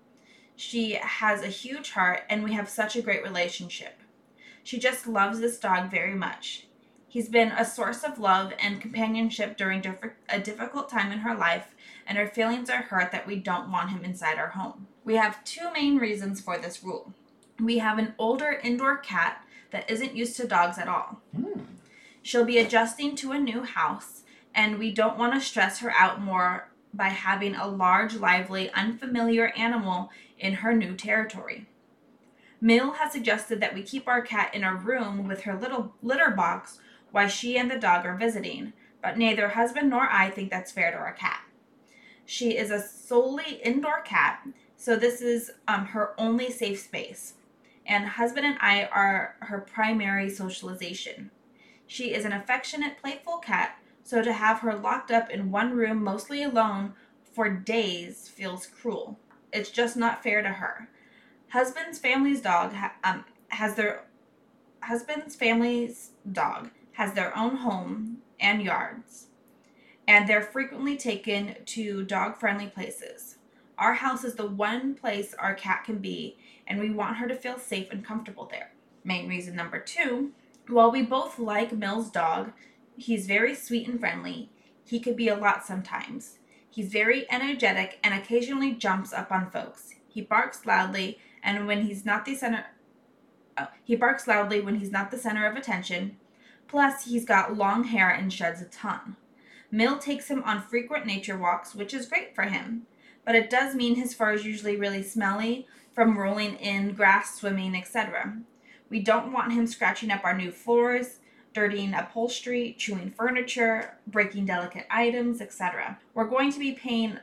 [0.56, 4.00] She has a huge heart, and we have such a great relationship.
[4.62, 6.66] She just loves this dog very much.
[7.08, 11.34] He's been a source of love and companionship during diff- a difficult time in her
[11.34, 11.74] life,
[12.06, 14.88] and her feelings are hurt that we don't want him inside our home.
[15.04, 17.12] We have two main reasons for this rule.
[17.60, 21.20] We have an older indoor cat that isn't used to dogs at all.
[21.36, 21.60] Hmm.
[22.22, 24.22] She'll be adjusting to a new house,
[24.54, 29.52] and we don't want to stress her out more by having a large, lively, unfamiliar
[29.56, 30.10] animal
[30.44, 31.66] in her new territory.
[32.61, 36.30] Mill has suggested that we keep our cat in a room with her little litter
[36.30, 36.78] box
[37.11, 40.90] while she and the dog are visiting, but neither husband nor I think that's fair
[40.90, 41.40] to our cat.
[42.26, 47.35] She is a solely indoor cat, so this is um, her only safe space,
[47.87, 51.30] and husband and I are her primary socialization.
[51.87, 56.04] She is an affectionate, playful cat, so to have her locked up in one room,
[56.04, 56.92] mostly alone,
[57.33, 59.18] for days feels cruel.
[59.54, 60.88] It's just not fair to her.
[61.48, 64.04] Husband's family's dog ha- um, has their
[64.82, 69.28] husband's family's dog has their own home and yards,
[70.06, 73.36] and they're frequently taken to dog-friendly places.
[73.78, 76.36] Our house is the one place our cat can be,
[76.66, 78.72] and we want her to feel safe and comfortable there.
[79.02, 80.32] Main reason number two
[80.68, 82.52] while we both like Mill's dog,
[82.96, 84.50] he's very sweet and friendly.
[84.84, 86.38] He could be a lot sometimes.
[86.74, 89.94] He's very energetic and occasionally jumps up on folks.
[90.08, 92.66] He barks loudly, and when he's not the center,
[93.56, 96.16] oh, he barks loudly when he's not the center of attention.
[96.66, 99.14] Plus, he's got long hair and sheds a ton.
[99.70, 102.88] Mill takes him on frequent nature walks, which is great for him,
[103.24, 107.76] but it does mean his fur is usually really smelly from rolling in grass, swimming,
[107.76, 108.37] etc.
[108.90, 111.20] We don't want him scratching up our new floors,
[111.54, 115.98] dirtying upholstery, chewing furniture, breaking delicate items, etc.
[116.12, 117.18] We're going to be paying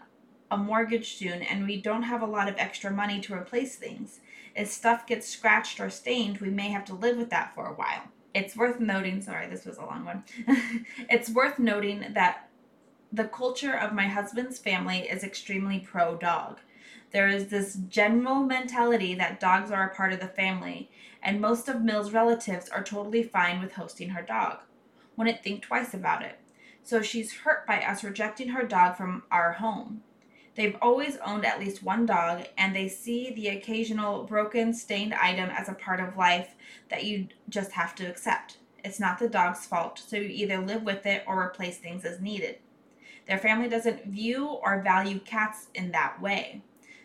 [0.49, 4.21] a mortgage soon and we don't have a lot of extra money to replace things.
[4.55, 7.73] If stuff gets scratched or stained, we may have to live with that for a
[7.73, 8.03] while.
[8.33, 10.23] It's worth noting, sorry, this was a long one.
[11.09, 12.49] it's worth noting that
[13.11, 16.59] the culture of my husband's family is extremely pro dog.
[17.11, 20.89] There is this general mentality that dogs are a part of the family,
[21.21, 24.59] and most of Mill's relatives are totally fine with hosting her dog.
[25.17, 26.39] Wouldn't think twice about it.
[26.83, 30.03] So she's hurt by us rejecting her dog from our home.
[30.55, 35.49] They've always owned at least one dog, and they see the occasional broken, stained item
[35.49, 36.55] as a part of life
[36.89, 38.57] that you just have to accept.
[38.83, 42.19] It's not the dog's fault, so you either live with it or replace things as
[42.19, 42.57] needed.
[43.27, 46.63] Their family doesn't view or value cats in that way.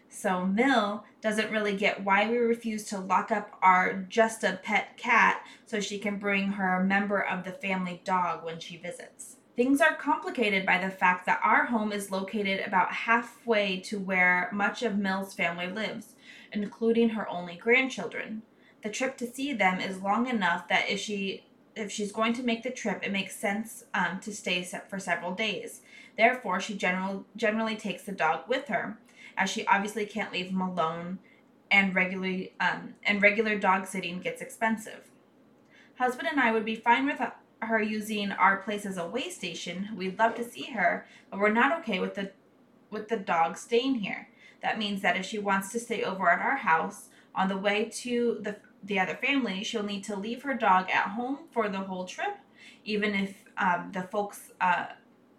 [0.08, 4.96] So Mill doesn't really get why we refuse to lock up our just a pet
[4.96, 9.36] cat so she can bring her member of the family dog when she visits.
[9.56, 14.50] Things are complicated by the fact that our home is located about halfway to where
[14.52, 16.14] much of Mill's family lives,
[16.52, 18.42] including her only grandchildren.
[18.82, 22.42] The trip to see them is long enough that if she if she's going to
[22.42, 25.82] make the trip, it makes sense um, to stay for several days.
[26.16, 28.98] Therefore, she general, generally takes the dog with her,
[29.36, 31.18] as she obviously can't leave him alone,
[31.70, 35.10] and regularly um, and regular dog sitting gets expensive.
[35.98, 37.20] Husband and I would be fine with
[37.62, 39.88] her using our place as a way station.
[39.96, 42.32] We'd love to see her, but we're not okay with the
[42.90, 44.28] with the dog staying here.
[44.62, 47.90] That means that if she wants to stay over at our house on the way
[48.02, 51.78] to the the other family, she'll need to leave her dog at home for the
[51.80, 52.36] whole trip,
[52.84, 54.86] even if um, the folks uh,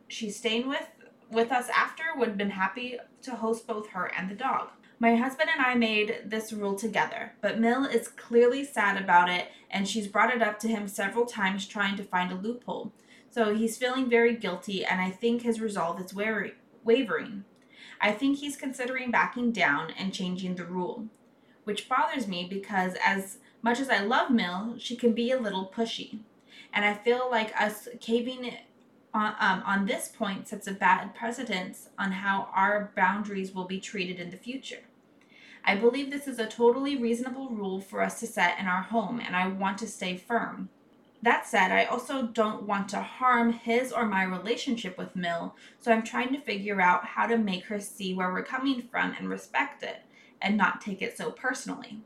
[0.08, 0.88] she's staying with
[1.32, 4.70] with us after would have been happy to host both her and the dog.
[5.00, 9.48] My husband and I made this rule together, but Mill is clearly sad about it
[9.70, 12.94] and she's brought it up to him several times trying to find a loophole.
[13.30, 17.44] So he's feeling very guilty and I think his resolve is wary- wavering.
[18.02, 21.08] I think he's considering backing down and changing the rule,
[21.64, 25.72] which bothers me because as much as I love Mill, she can be a little
[25.74, 26.20] pushy.
[26.74, 28.52] And I feel like us caving
[29.18, 33.80] on, um, on this point sets a bad precedence on how our boundaries will be
[33.80, 34.84] treated in the future.
[35.66, 39.20] I believe this is a totally reasonable rule for us to set in our home,
[39.20, 40.70] and I want to stay firm.
[41.22, 45.92] That said, I also don't want to harm his or my relationship with Mill, so
[45.92, 49.28] I'm trying to figure out how to make her see where we're coming from and
[49.28, 50.04] respect it,
[50.42, 52.00] and not take it so personally.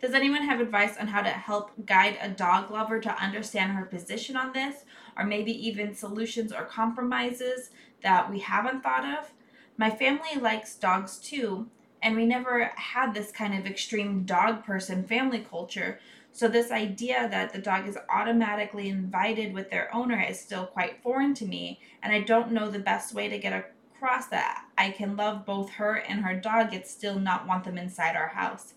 [0.00, 3.84] Does anyone have advice on how to help guide a dog lover to understand her
[3.84, 4.84] position on this,
[5.18, 7.70] or maybe even solutions or compromises
[8.02, 9.32] that we haven't thought of?
[9.76, 11.68] My family likes dogs too,
[12.02, 15.98] and we never had this kind of extreme dog person family culture.
[16.32, 21.02] So, this idea that the dog is automatically invited with their owner is still quite
[21.02, 24.90] foreign to me, and I don't know the best way to get across that I
[24.90, 28.74] can love both her and her dog, yet still not want them inside our house.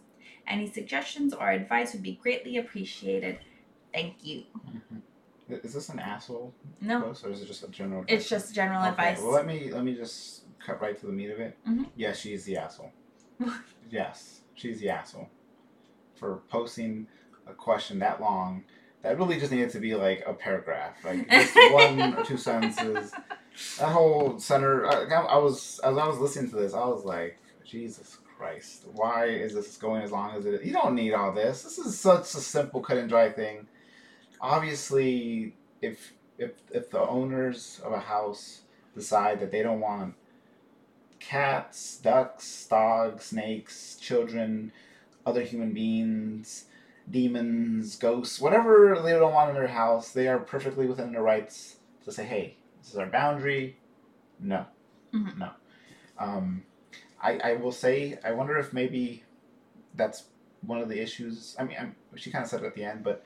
[0.47, 3.39] Any suggestions or advice would be greatly appreciated.
[3.93, 4.43] Thank you.
[4.67, 4.97] Mm-hmm.
[5.51, 7.01] Is this an asshole no.
[7.01, 8.05] post, or is it just a general?
[8.07, 9.19] It's just general okay, advice.
[9.21, 11.57] Well, let me let me just cut right to the meat of it.
[11.67, 11.83] Mm-hmm.
[11.95, 12.91] Yes, she's the asshole.
[13.89, 15.29] yes, she's the asshole
[16.15, 17.07] for posting
[17.47, 18.63] a question that long.
[19.01, 23.11] That really just needed to be like a paragraph, like just one or two sentences.
[23.79, 24.85] That whole center.
[24.85, 29.25] I, I was as I was listening to this, I was like, Jesus Christ, why
[29.25, 30.65] is this going as long as it is?
[30.65, 31.63] You don't need all this.
[31.63, 33.67] This is such a simple cut and dry thing.
[34.41, 38.61] Obviously, if if if the owners of a house
[38.95, 40.15] decide that they don't want
[41.19, 44.71] cats, ducks, dogs, snakes, children,
[45.25, 46.65] other human beings,
[47.09, 51.77] demons, ghosts, whatever they don't want in their house, they are perfectly within their rights
[52.03, 53.77] to say, hey, this is our boundary.
[54.39, 54.65] No.
[55.13, 55.37] Mhm.
[55.37, 55.51] No.
[56.17, 56.63] Um,
[57.21, 59.23] I, I will say, I wonder if maybe
[59.93, 60.23] that's
[60.61, 61.55] one of the issues.
[61.59, 63.23] I mean, I'm, she kind of said it at the end, but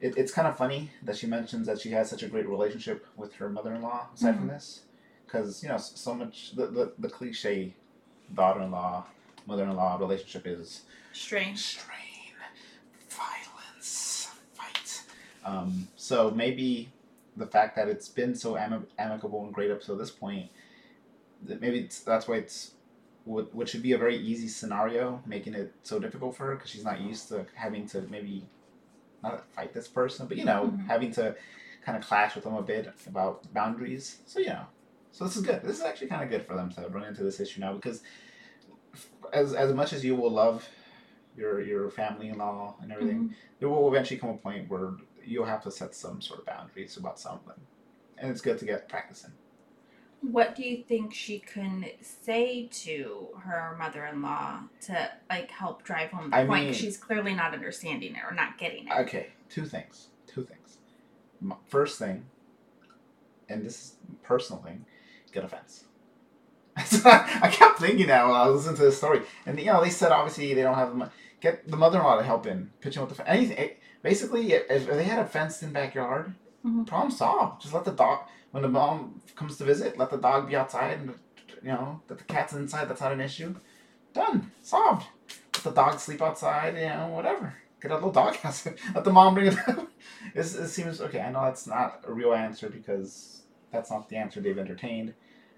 [0.00, 3.06] it, it's kind of funny that she mentions that she has such a great relationship
[3.16, 4.82] with her mother-in-law aside from this.
[5.24, 7.74] Because you know so much the, the, the cliche
[8.34, 9.04] daughter-in-law
[9.46, 10.82] mother-in-law relationship is
[11.12, 11.58] Strange.
[11.58, 12.34] strain
[13.08, 15.02] violence fight.
[15.44, 16.90] Um, so maybe
[17.36, 20.50] the fact that it's been so ami- amicable and great up to this point
[21.44, 22.72] that maybe it's, that's why it's
[23.24, 26.70] what, what should be a very easy scenario making it so difficult for her because
[26.70, 28.44] she's not used to having to maybe
[29.22, 30.86] not fight this person but you know Mhm.
[30.86, 31.34] having to
[31.82, 34.20] kind of clash with them a bit about boundaries.
[34.26, 34.66] So you know
[35.12, 35.62] so this is good.
[35.62, 38.02] This is actually kind of good for them to run into this issue now because
[39.32, 40.68] as, as much as you will love
[41.36, 43.34] your your family-in-law and everything Mhm.
[43.58, 44.92] there will eventually come a point where
[45.24, 47.60] you'll have to set some sort of boundaries about something
[48.18, 49.32] and it's good to get practicing
[50.22, 56.30] What do you think she can say to her mother-in-law to like help drive home
[56.30, 56.64] the I point?
[56.66, 58.92] mean- She's clearly not understanding it or not getting it.
[59.00, 60.08] Okay, two things.
[60.26, 60.78] Two things.
[61.68, 62.26] First thing,
[63.48, 64.84] and this is a personal thing,
[65.32, 65.84] get a fence.
[66.76, 69.90] I kept thinking that while I was listening to this story, and you know they
[69.90, 71.10] said obviously they don't have the money.
[71.40, 73.28] Get the mother-in-law to help in, pitching with the fence.
[73.28, 73.58] Anything.
[73.58, 73.68] eh,
[74.02, 76.86] Basically, if, they had a fenced-in backyard, Mhm.
[76.86, 77.60] problem solved.
[77.62, 78.20] Just let the dog.
[78.56, 81.14] When the mom comes to visit, let the dog be outside, and
[81.62, 82.88] you know that the cat's inside.
[82.88, 83.54] That's not an issue.
[84.14, 84.50] Done.
[84.62, 85.04] Solved.
[85.56, 86.74] Let the dog sleep outside.
[86.74, 87.54] You know, whatever.
[87.82, 88.66] Get a little dog house.
[88.94, 89.58] Let the mom bring it.
[90.34, 91.20] It's, it seems okay.
[91.20, 95.12] I know that's not a real answer because that's not the answer they've entertained.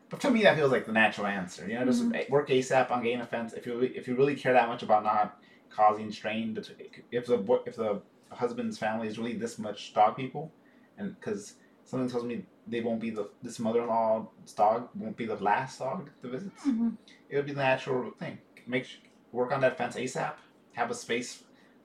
[0.09, 1.69] But to me, that feels like the natural answer.
[1.69, 2.33] You know, just mm-hmm.
[2.33, 3.53] work ASAP on getting a fence.
[3.53, 5.41] If you if you really care that much about not
[5.71, 6.79] causing strain, between,
[7.13, 10.51] if the if the husband's family is really this much dog people,
[10.97, 15.37] and because something tells me they won't be the this mother-in-law's dog won't be the
[15.37, 16.97] last dog that visits Mhm.
[17.29, 18.39] it would be the natural thing.
[18.67, 18.87] Make
[19.33, 20.35] work on that fence ASAP.
[20.73, 21.45] Have a space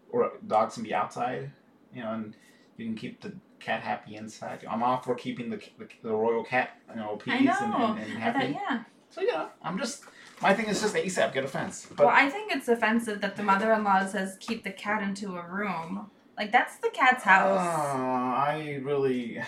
[0.10, 1.52] where dogs can be outside,
[1.94, 2.36] you know, and
[2.78, 4.66] you can keep the cat happy inside.
[4.70, 7.52] I'm all for keeping the the, the royal cat, you know, peace know.
[7.52, 8.84] and, and, and I thought, yeah.
[9.10, 10.04] So yeah, I'm just
[10.42, 11.34] my thing is just ASAP.
[11.34, 11.88] Get a fence.
[11.96, 15.48] But well, I think it's offensive that the mother-in-law says keep the cat into a
[15.48, 16.10] room.
[16.38, 17.60] Like that's the cat's uh, house.
[17.60, 19.42] I really,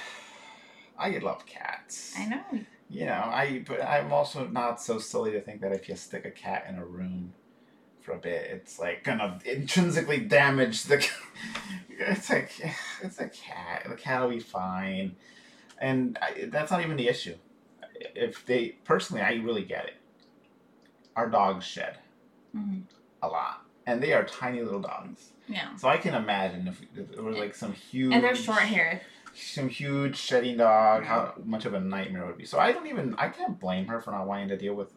[0.97, 2.13] I love cats.
[2.17, 2.43] I know.
[2.89, 6.25] You know, I but I'm also not so silly to think that if you stick
[6.25, 7.33] a cat in a room
[8.01, 11.05] for a bit, it's like gonna intrinsically damage the.
[11.89, 12.51] it's like
[13.03, 13.85] it's a cat.
[13.89, 15.15] The cat will be fine,
[15.79, 17.35] and I, that's not even the issue.
[18.13, 19.93] If they personally, I really get it.
[21.15, 21.97] Our dogs shed
[22.55, 22.83] Mhm.
[23.21, 25.31] a lot, and they are tiny little dogs.
[25.47, 25.75] Yeah.
[25.75, 29.01] So I can imagine if, if it was like some huge And they're short haired.
[29.35, 32.45] Some huge shedding dog, how much of a nightmare it would be.
[32.45, 34.91] So I don't even I can't blame her for not wanting to deal with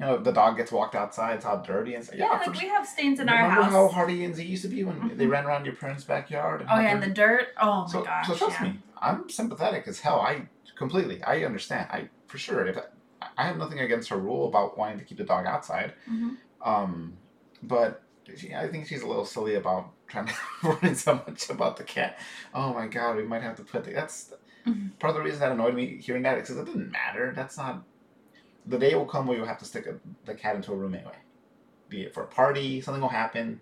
[0.00, 2.16] you know, the dog gets walked outside, it's all dirty and stuff.
[2.16, 3.66] Yeah, Yeah, like we have stains in our house.
[3.66, 5.30] Remember how Hardy and Z used to be when they Mhm.
[5.30, 6.64] ran around your parents' backyard?
[6.70, 7.48] oh yeah, and the dirt.
[7.60, 8.28] Oh my so, gosh.
[8.28, 8.68] so trust yeah.
[8.68, 10.20] me, I'm sympathetic as hell.
[10.20, 11.88] I completely, I understand.
[11.90, 12.64] I for sure.
[12.66, 15.94] If I, I have nothing against her rule about wanting to keep the dog outside.
[16.08, 16.36] Mhm.
[16.64, 17.16] Um,
[17.64, 18.02] but
[18.36, 20.34] she, I think she's a little silly about trying to
[20.82, 22.18] worry so much about the cat.
[22.54, 24.32] Oh my god, we might have to put the, that's
[24.66, 24.98] Mhm.
[24.98, 27.32] part of the reason that annoyed me hearing that is because it didn't matter.
[27.34, 27.84] That's not.
[28.66, 30.94] The day will come where you'll have to stick a, the cat into a room
[30.94, 31.14] anyway.
[31.88, 33.60] Be it for a party, something will happen.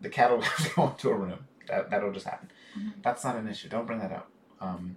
[0.00, 1.46] The cat will have to go into a room.
[1.66, 2.50] That that'll just happen.
[2.78, 3.02] Mhm.
[3.02, 3.68] That's not an issue.
[3.68, 4.28] Don't bring that up.
[4.60, 4.96] Um,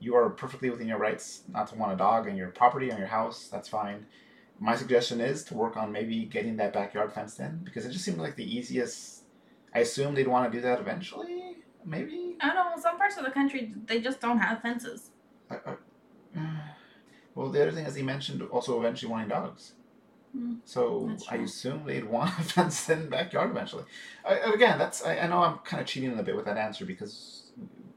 [0.00, 2.98] you are perfectly within your rights not to want a dog in your property on
[2.98, 3.48] your house.
[3.48, 4.06] That's fine.
[4.60, 8.04] My suggestion is to work on maybe getting that backyard fenced in because it just
[8.04, 9.13] seemed like the easiest.
[9.74, 11.56] I assume they'd want to do that eventually.
[11.84, 12.36] Maybe.
[12.40, 12.80] I don't know.
[12.82, 15.10] Some parts of the country they just don't have fences.
[15.50, 15.74] I, I,
[17.34, 19.72] well, the other thing is he mentioned also eventually wanting dogs.
[20.36, 23.84] Mm, So I assume they'd want a fence in the backyard eventually.
[24.28, 27.50] I, again, that's I, know I'm kind of cheating a bit with that answer because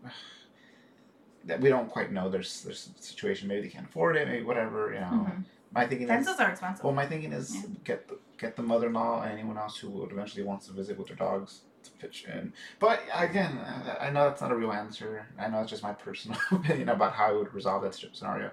[1.45, 2.29] that we don't quite know.
[2.29, 4.93] There's there's a situation maybe they can't afford it, maybe whatever.
[4.93, 5.43] You know, Mhm.
[5.73, 6.83] my thinking is Fences are expensive.
[6.83, 7.61] well, my thinking is Yeah.
[7.83, 11.07] get the, get the mother-in-law and anyone else who would eventually wants to visit with
[11.07, 12.53] their dogs to pitch in.
[12.79, 15.27] But again, I I know that's not a real answer.
[15.39, 18.51] I know it's just my personal opinion about how I would resolve that scenario.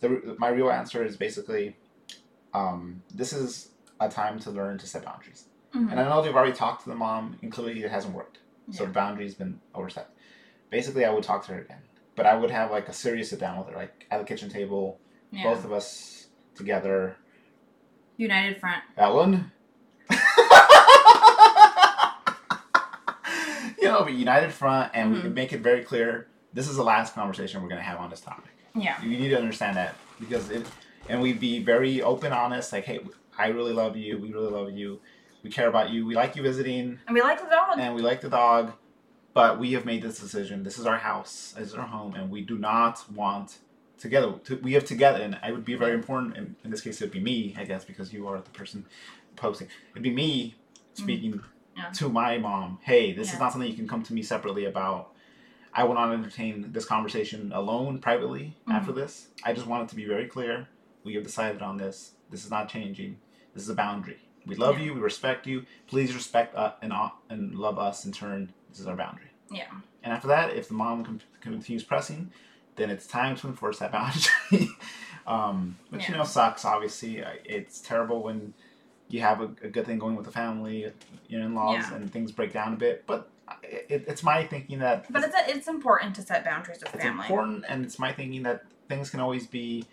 [0.00, 1.76] The, my real answer is basically,
[2.54, 3.70] um, this is
[4.00, 5.44] a time to learn to set boundaries.
[5.74, 5.90] Mhm.
[5.90, 8.38] And I know they've already talked to the mom, and clearly it hasn't worked.
[8.70, 8.88] So Yeah.
[8.88, 10.16] the boundary's been overstepped.
[10.70, 11.82] Basically, I would talk to her again,
[12.14, 14.48] but I would have like a serious sit down with her, like at the kitchen
[14.50, 15.00] table,
[15.32, 15.42] yeah.
[15.42, 17.16] both of us together.
[18.16, 18.82] United Front.
[18.96, 19.50] Ellen.
[24.04, 25.22] but united front, and we Mhm.
[25.22, 26.28] can make it very clear.
[26.52, 28.52] This is the last conversation we're gonna have on this topic.
[28.74, 29.00] Yeah.
[29.02, 30.66] You need to understand that because it,
[31.08, 32.72] and we'd be very open, honest.
[32.72, 33.00] Like, hey,
[33.38, 34.18] I really love you.
[34.18, 35.00] We really love you.
[35.42, 36.04] We care about you.
[36.06, 37.78] We like you visiting, And we like the dog.
[37.78, 38.72] and we like the dog.
[39.34, 40.64] But we have made this decision.
[40.64, 41.54] This is our house.
[41.56, 43.58] This is our home, and we do not want
[43.98, 44.32] together.
[44.44, 46.36] To, we have together, and it would be very important.
[46.36, 48.86] In, in this case, it would be me, I guess, because you are the person
[49.36, 49.68] posting.
[49.92, 50.56] It'd be me
[50.94, 51.46] speaking Mm-hmm.
[51.78, 51.90] Yeah.
[51.90, 52.78] to my mom.
[52.82, 55.12] Hey, this is not something you can come to me separately about.
[55.72, 58.72] I will not entertain this conversation alone, privately, Mm-hmm.
[58.72, 59.28] after this.
[59.44, 60.66] I just want it to be very clear.
[61.04, 62.12] We have decided on this.
[62.30, 63.18] This is not changing.
[63.54, 64.18] This is a boundary.
[64.46, 64.86] We love Yeah.
[64.86, 64.94] you.
[64.94, 65.66] We respect you.
[65.86, 68.52] Please respect us and, uh, and love us in turn.
[68.70, 69.30] This is our boundary.
[69.50, 69.70] Yeah.
[70.02, 72.32] And after that, if the mom con- continues pressing,
[72.76, 74.68] then it's time to enforce that boundary.
[75.26, 76.18] um, which you Yeah.
[76.20, 76.64] know sucks.
[76.64, 78.54] Obviously, it's terrible when
[79.08, 80.90] you have a, a good thing going with the family,
[81.28, 81.94] your in-laws, Yeah.
[81.96, 83.04] and things break down a bit.
[83.06, 83.30] But
[83.62, 87.24] it, it's my thinking that But it's it's important to set boundaries with it's family.
[87.26, 89.84] important, and it's my thinking that things can always be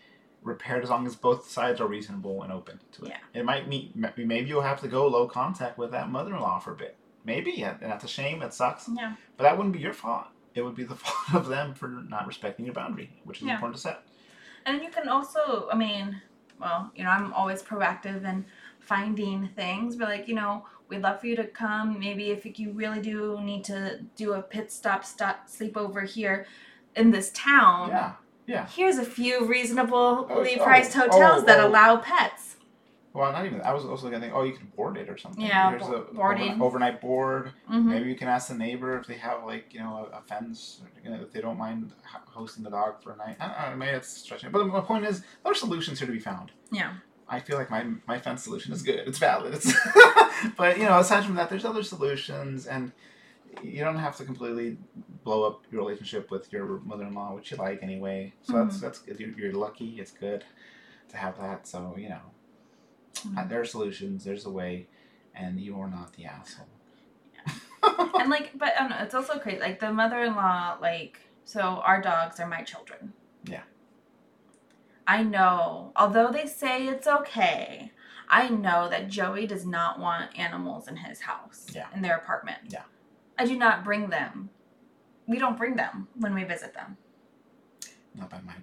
[0.43, 3.09] repaired as long as both sides are reasonable and open to it.
[3.09, 3.17] Yeah.
[3.39, 6.75] It might mean maybe you'll have to go low contact with that mother-in-law for a
[6.75, 6.95] bit.
[7.23, 8.43] Maybe, and that's a shame.
[8.43, 8.87] It sucks.
[8.93, 9.15] Yeah.
[9.37, 10.27] But that wouldn't be your fault.
[10.53, 13.55] It would be the fault of them for not respecting your boundary, which is Yeah.
[13.55, 14.03] important to set.
[14.67, 16.21] And you can also, I mean,
[16.59, 18.45] well, you know, I'm always proactive in
[18.85, 21.99] finding things, We're like, you know, we'd love for you to come.
[21.99, 26.45] Maybe if you really do need to do a pit stop, stop, sleep over here
[26.95, 27.89] in this town.
[27.89, 28.13] Yeah.
[28.47, 28.67] Yeah.
[28.67, 31.67] Here's a few reasonably Oh, priced oh, hotels that oh.
[31.67, 32.57] allow pets.
[33.11, 33.61] Well, not even.
[33.61, 35.41] I was also gonna think, oh, you can board it or something.
[35.45, 36.49] Yeah, There's bo- a boarding.
[36.49, 37.51] overnight, overnight board.
[37.65, 40.21] hmm Maybe you can ask the neighbor if they have like you know a, a
[40.27, 41.91] fence, you know, if they don't mind
[42.27, 43.37] hosting the dog for a night.
[43.39, 43.77] I don't know.
[43.85, 44.49] Maybe it's stretching.
[44.49, 44.51] it.
[44.51, 46.51] But my point is, there are solutions here to be found.
[46.73, 46.95] Yeah.
[47.27, 49.07] I feel like my my fence solution is good.
[49.07, 49.55] It's valid.
[49.55, 49.73] It's
[50.57, 52.91] but you know, aside from that, there's other solutions, and
[53.63, 54.77] you don't have to completely
[55.23, 58.33] blow up your relationship with your mother-in-law, which you like anyway.
[58.43, 59.19] So that's that's good.
[59.19, 59.99] You're, you're lucky.
[59.99, 60.43] It's good
[61.09, 61.67] to have that.
[61.67, 62.21] So you know,
[63.37, 64.23] uh, there are solutions.
[64.23, 64.87] There's a way,
[65.33, 66.67] and you are not the asshole.
[68.19, 69.59] and like, but I don't know, it's also crazy.
[69.59, 73.13] Like the mother-in-law, like, so our dogs are my children.
[73.45, 73.63] Yeah.
[75.07, 77.91] I know, although they say it's okay,
[78.27, 81.87] I know that Joey does not want animals in his house, Yeah.
[81.93, 82.57] in their apartment.
[82.69, 82.83] Yeah.
[83.37, 84.49] I do not bring them.
[85.27, 86.97] We don't bring them when we visit them.
[88.15, 88.53] Not by my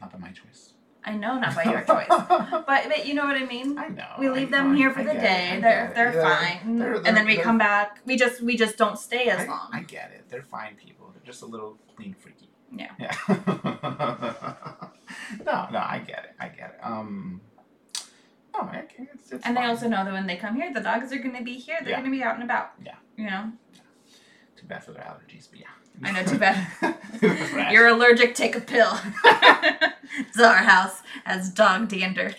[0.00, 0.72] not by my choice.
[1.04, 2.06] I know, not by your choice.
[2.08, 3.76] But, but you know what I mean.
[3.78, 4.14] I know.
[4.18, 5.60] We leave know, them I- here for I the get it, day.
[5.60, 8.00] They're they're Yeah, fine, they're- and then we come back.
[8.06, 9.68] We just we just don't stay as I, long.
[9.72, 10.24] I get it.
[10.30, 11.10] They're fine people.
[11.14, 12.48] They're just a little clean freaky.
[12.72, 12.90] Yeah.
[12.98, 14.54] Yeah.
[15.44, 16.30] no, no, I get it.
[16.40, 16.80] I get it.
[16.82, 17.40] Um.
[18.54, 21.12] No, I it's, it's and they also know that when they come here, the dogs
[21.12, 21.76] are going to be here.
[21.80, 22.00] They're Yeah.
[22.00, 22.70] going to be out and about.
[22.84, 22.94] Yeah.
[23.16, 23.52] You know.
[24.56, 25.66] Too bad for their allergies, but yeah.
[26.04, 26.22] I know.
[26.24, 27.72] Too bad.
[27.72, 28.34] You're allergic.
[28.34, 28.92] Take a pill.
[29.24, 32.32] it's our house has dog dander.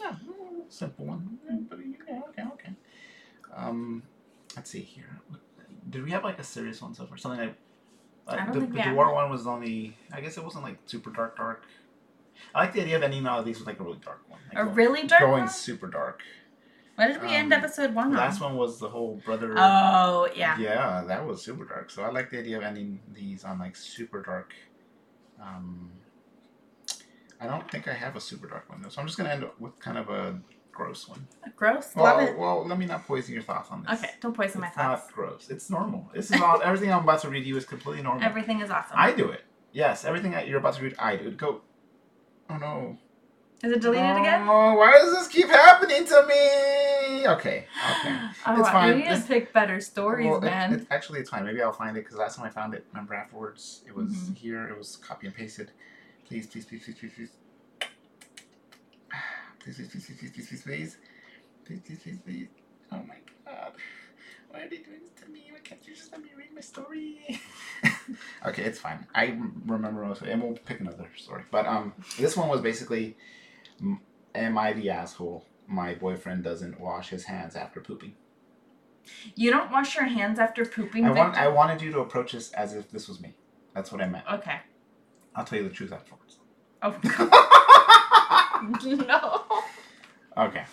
[0.00, 1.38] Yeah, mm, simple one.
[1.68, 2.72] But yeah, okay, okay.
[3.54, 4.02] Um,
[4.56, 5.20] let's see here.
[5.90, 7.18] Did we have like a serious one so far?
[7.18, 7.56] Something like.
[8.26, 8.94] I don't the, think the.
[8.94, 9.96] One was only.
[10.12, 11.64] I guess it wasn't like super dark, dark.
[12.54, 14.40] I like the idea of ending all of these with like a really dark one.
[14.52, 15.48] Like A going- really dark Going one?
[15.48, 16.20] super dark.
[16.96, 18.24] What did we end um, episode one The on?
[18.26, 19.54] last one was the whole brother.
[19.56, 20.58] Oh yeah.
[20.58, 21.90] Yeah, that was super dark.
[21.90, 24.52] So I like the idea of ending these on like super dark.
[25.40, 25.90] Um,
[27.40, 29.42] I don't think I have a super dark one though, so I'm just gonna end
[29.42, 30.38] up with kind of a
[30.72, 31.26] gross one.
[31.56, 31.92] Gross.
[31.94, 32.38] Well, Love it.
[32.38, 34.00] well, let me not poison your thoughts on this.
[34.02, 35.04] Okay, don't poison my it's thoughts.
[35.06, 35.48] not gross.
[35.50, 36.10] It's normal.
[36.14, 36.60] This is all.
[36.62, 38.24] everything I'm about to read you is completely normal.
[38.24, 38.96] Everything is awesome.
[38.98, 39.44] I do it.
[39.72, 41.30] Yes, everything that you're about to read, I do.
[41.30, 41.60] Go.
[42.50, 42.98] Oh no.
[43.62, 44.46] Is it deleted again?
[44.48, 47.28] Oh, why does this keep happening to me?
[47.28, 47.66] Okay.
[48.00, 48.18] Okay.
[48.46, 48.96] Oh, It's fine.
[48.96, 50.72] We need to pick better stories, Well, man.
[50.74, 51.44] it- actually, it's fine.
[51.44, 54.36] Maybe I'll find it because last time I found it, remember afterwards, it was Mhm.
[54.36, 54.66] here.
[54.66, 55.70] It was copy and pasted.
[56.26, 57.30] Please, please, please, please, please, please.
[59.62, 60.96] Please, please, please, please, please, please, please,
[61.64, 61.98] please.
[62.02, 62.48] Please, please.
[62.90, 63.72] Oh my god.
[64.50, 65.50] Why are they doing this to me?
[65.50, 67.40] Why can't you just let me read my story?
[68.46, 69.06] okay, it's fine.
[69.14, 71.44] I remember most and we'll pick another story.
[71.50, 73.16] But um, this one was basically,
[74.34, 75.46] am I the asshole?
[75.68, 78.14] My boyfriend doesn't wash his hands after pooping.
[79.36, 82.52] You don't wash your hands after pooping, I want I wanted you to approach this
[82.52, 83.34] as if this was me.
[83.74, 84.24] That's what I meant.
[84.30, 84.60] Okay.
[85.34, 86.38] I'll tell you the truth afterwards.
[86.82, 86.98] Oh
[89.08, 89.42] no.
[90.36, 90.64] okay.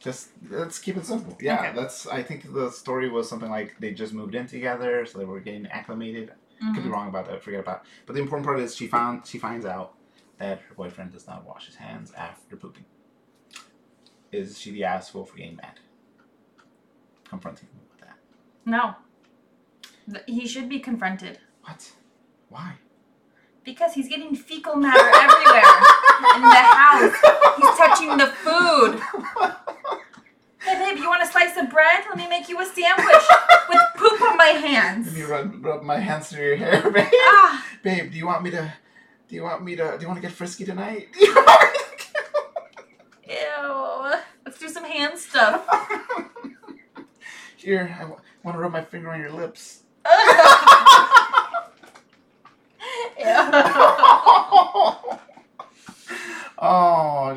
[0.00, 1.36] Just let's keep it simple.
[1.40, 1.72] Yeah, Okay.
[1.74, 5.24] that's I think the story was something like they just moved in together, so they
[5.24, 6.32] were getting acclimated.
[6.74, 6.92] Could be Mhm.
[6.92, 7.82] wrong about that, forget about it.
[8.06, 9.94] But the important part is she found she finds out
[10.38, 12.84] that her boyfriend does not wash his hands after pooping.
[14.32, 15.80] Is she the asshole for getting mad?
[17.28, 18.16] Confronting him with that.
[18.64, 18.94] No.
[20.26, 21.92] He should be confronted What?
[22.48, 22.74] Why?
[23.64, 25.62] because he's getting fecal matter everywhere
[26.36, 27.14] in the house.
[27.56, 29.00] He's touching the food.
[30.60, 32.04] Hey, babe, you want a slice of bread?
[32.08, 33.24] Let me make you a sandwich
[33.68, 35.06] with poop on my hands.
[35.06, 37.06] Let me rub, rub my hands through your hair, babe.
[37.12, 38.72] Ah, Babe, do you want me to?
[39.28, 39.94] Do you want me to?
[39.96, 41.08] Do you want to get frisky tonight?
[41.12, 41.78] Do you want me
[43.26, 44.12] to ew.
[44.44, 45.66] Let's do some hand stuff.
[47.56, 49.82] Here, I w- want to rub my finger on your lips.
[56.58, 57.36] oh,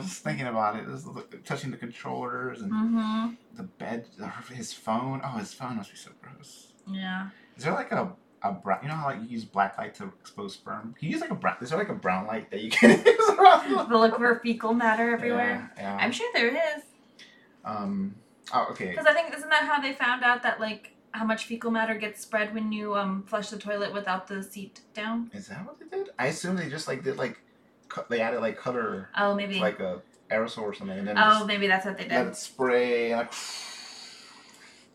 [0.77, 4.05] it, just look- touching the controllers and hmm the bed,
[4.53, 5.21] his phone.
[5.23, 6.73] Oh, his phone must be so gross.
[6.89, 7.29] Yeah.
[7.57, 8.79] Is there like a a brown?
[8.83, 10.95] You know how like you use black light to expose sperm?
[10.97, 11.57] Can you use like a brown?
[11.61, 13.89] Is there like a brown light that you can use around?
[13.89, 15.71] the- look for fecal matter everywhere.
[15.77, 15.97] Yeah.
[15.97, 16.03] yeah.
[16.03, 16.83] I'm sure there is.
[17.65, 18.15] Um.
[18.53, 18.89] Oh, okay.
[18.89, 21.95] Because I think isn't that how they found out that like how much fecal matter
[21.95, 25.29] gets spread when you um flush the toilet without the seat down?
[25.33, 26.09] Is that what they did?
[26.17, 27.39] I assume they just like did like,
[27.89, 29.59] co- they added like color, Oh, maybe.
[29.59, 32.27] like a aerosol or something, and then oh, maybe that's what they let did.
[32.29, 33.11] it spray.
[33.11, 33.33] And, like,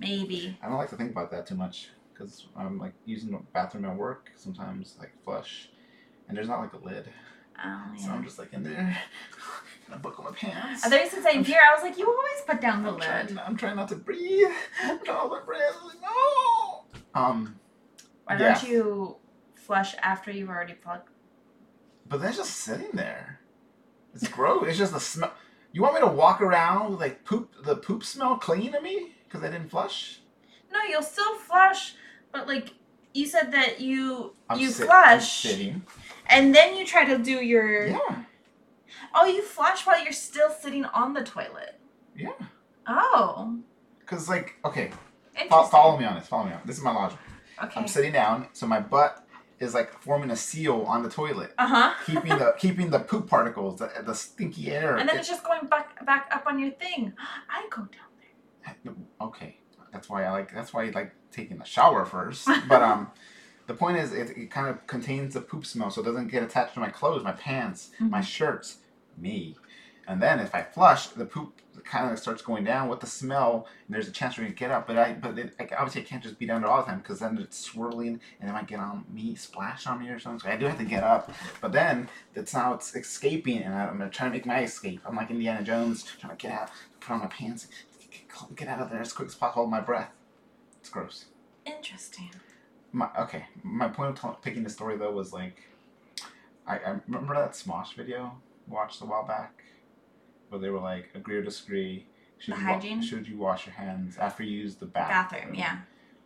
[0.00, 0.58] Maybe.
[0.62, 3.84] I don't like to think about that too much because I'm like using the bathroom
[3.84, 5.70] at work sometimes, like flush,
[6.28, 7.08] and there's not like a lid,
[7.62, 8.10] Oh so.
[8.10, 8.98] I'm just like in there,
[9.88, 10.84] gonna buckle my pants.
[10.84, 11.60] I you said saying here.
[11.68, 13.38] I was like, you always put down the I'm trying, lid.
[13.38, 14.48] I'm trying not to breathe.
[15.06, 15.76] No, my breath.
[16.02, 16.84] No.
[17.14, 17.56] Um,
[18.24, 18.54] Why yeah.
[18.54, 19.16] don't you
[19.54, 21.08] flush after you've already plugged?
[22.06, 23.40] but that's just sitting there.
[24.14, 24.64] It's gross.
[24.68, 25.32] it's just the smell.
[25.72, 29.12] You want me to walk around with like poop, the poop smell clinging to me
[29.24, 30.20] because I didn't flush?
[30.72, 31.94] No, you'll still flush,
[32.32, 32.74] but like
[33.12, 35.82] you said that you I'm you sit- I'm flush sitting.
[36.28, 37.98] and then you try to do your Yeah,
[39.14, 41.78] oh you flush while you're still sitting on the toilet.
[42.16, 42.32] yeah.
[42.86, 43.58] Oh,
[44.00, 44.90] Because like, okay,
[45.34, 45.48] interesting.
[45.50, 46.26] fo- follow me on this.
[46.28, 46.60] Follow me on.
[46.66, 47.18] This is my logic.
[47.62, 47.80] Okay.
[47.80, 49.23] I'm sitting down, so my butt
[49.60, 51.94] is like forming a seal on the toilet, Uh huh.
[52.06, 54.96] keeping the keeping the poop particles, the, the stinky air.
[54.96, 57.12] And then it- it's just going back back up on your thing.
[57.50, 58.10] I go down
[58.84, 58.94] there.
[59.20, 59.58] okay
[59.92, 63.10] that's why i like that's why i like taking a shower first but um
[63.66, 66.42] the point is it, it kind of contains the poop smell so it doesn't get
[66.42, 68.24] attached to my clothes my pants my Mhm.
[68.24, 68.78] shirts
[69.16, 69.56] me
[70.06, 73.66] And then if I flush, the poop kind of starts going down with the smell,
[73.86, 74.86] and there's a chance for me to get up.
[74.86, 76.98] But I, but it, like, obviously I can't just be down there all the time
[76.98, 80.40] because then it's swirling and it might get on me, splash on me or something.
[80.40, 81.30] So I do have to get up.
[81.60, 85.00] But then it's now it's escaping, and I'm gonna try to make my escape.
[85.06, 87.68] I'm like Indiana Jones, trying to get out, put on my pants,
[88.56, 89.62] get out of there as quick as possible.
[89.62, 90.10] Hold my breath.
[90.80, 91.26] It's gross.
[91.66, 92.30] Interesting.
[92.92, 93.46] My okay.
[93.62, 95.62] My point of t- picking the story though was like,
[96.66, 98.32] I, I remember that Smosh video
[98.66, 99.63] watched a while back,
[100.48, 102.06] where they were like agree or disagree.
[102.38, 102.66] Should The you
[102.96, 105.40] wa- should you wash your hands after you use the bathroom?
[105.40, 105.78] Bathroom, yeah.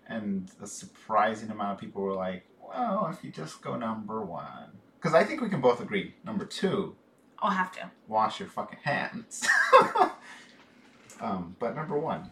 [0.09, 4.71] And a surprising amount of people were like, well, if you just go number one,
[4.99, 6.15] because I think we can both agree.
[6.25, 6.97] Number two,
[7.41, 7.91] I'll have to.
[8.09, 9.47] wash your fucking hands.
[11.21, 12.31] um, but number one,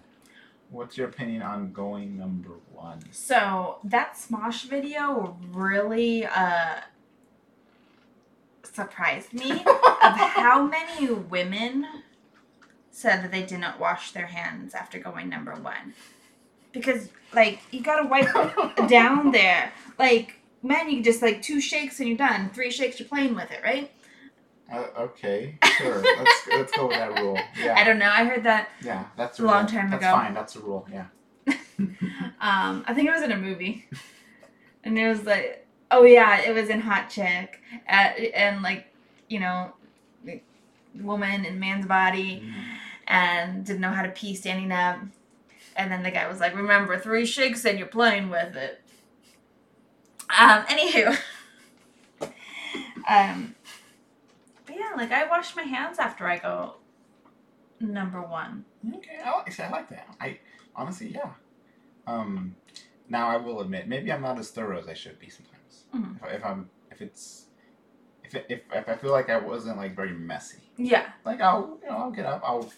[0.70, 3.00] what's your opinion on going number one?
[3.12, 6.80] So that Smosh video really uh
[8.64, 9.64] surprised me
[10.06, 11.86] of how many women
[12.90, 15.94] said that they didn't wash their hands after going number one.
[16.72, 19.72] Because like you gotta wipe down there.
[19.98, 22.50] Like man, you just like two shakes and you're done.
[22.50, 23.90] Three shakes, you're playing with it, right?
[24.72, 26.02] Uh, okay, sure.
[26.02, 27.38] let's let's go with that rule.
[27.62, 28.10] Yeah, I don't know.
[28.10, 28.70] I heard that.
[28.82, 29.66] yeah, that's a long rule.
[29.66, 30.10] time that's ago.
[30.10, 30.34] That's fine.
[30.34, 30.86] That's a rule.
[30.92, 31.06] Yeah.
[32.38, 33.86] Um, I think it was in a movie,
[34.84, 38.86] and it was like, oh yeah, it was in Hot Chick, at, and like,
[39.28, 39.72] you know,
[41.02, 42.42] woman in man's body,
[43.06, 44.98] and didn't know how to pee standing up,
[45.76, 48.82] and then the guy was like, remember, three shakes and you're playing with it.
[50.38, 51.16] Um, anywho,
[53.08, 53.54] um,
[54.66, 56.74] but yeah, like I wash my hands after I go
[57.80, 58.64] number one.
[58.96, 60.08] Okay, I like, I like that.
[60.20, 60.38] I
[60.74, 61.30] honestly, yeah.
[62.06, 62.56] Um,
[63.08, 65.84] now I will admit, maybe I'm not as thorough as I should be sometimes.
[65.94, 66.16] Mhm.
[66.24, 67.46] If, if I'm, if it's,
[68.34, 71.06] if, if if I feel like I wasn't like very messy, Yeah.
[71.24, 72.70] like I'll you know I'll get up, I'll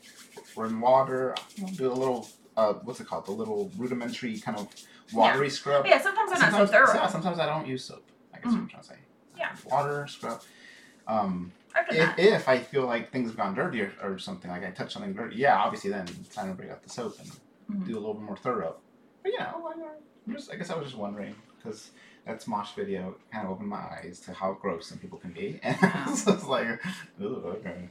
[0.57, 4.69] run water, I'll do a little uh what's it called, the little rudimentary kind of
[5.13, 5.87] watery scrub.
[5.87, 6.95] Yeah, sometimes I'm not so sometimes, thorough.
[7.01, 8.05] yeah, sometimes I don't use soap.
[8.35, 8.95] I guess what I'm trying to say.
[9.37, 9.51] Yeah.
[9.71, 10.43] Water scrub.
[11.07, 11.53] Um,
[11.91, 14.93] if, if I feel like things have gone dirty or, or something, like I touched
[14.93, 17.31] something dirty, yeah, obviously then it's time to bring out the soap and
[17.71, 17.87] Mhm.
[17.87, 18.77] do a little bit more thorough.
[19.23, 19.89] But you know, I,
[20.27, 21.91] I'm just, I guess I was just wondering because
[22.29, 25.59] that Smosh video kind of opened my eyes to how gross some people can be,
[25.63, 26.15] and Wow.
[26.15, 26.69] so it's like,
[27.21, 27.89] ooh, okay.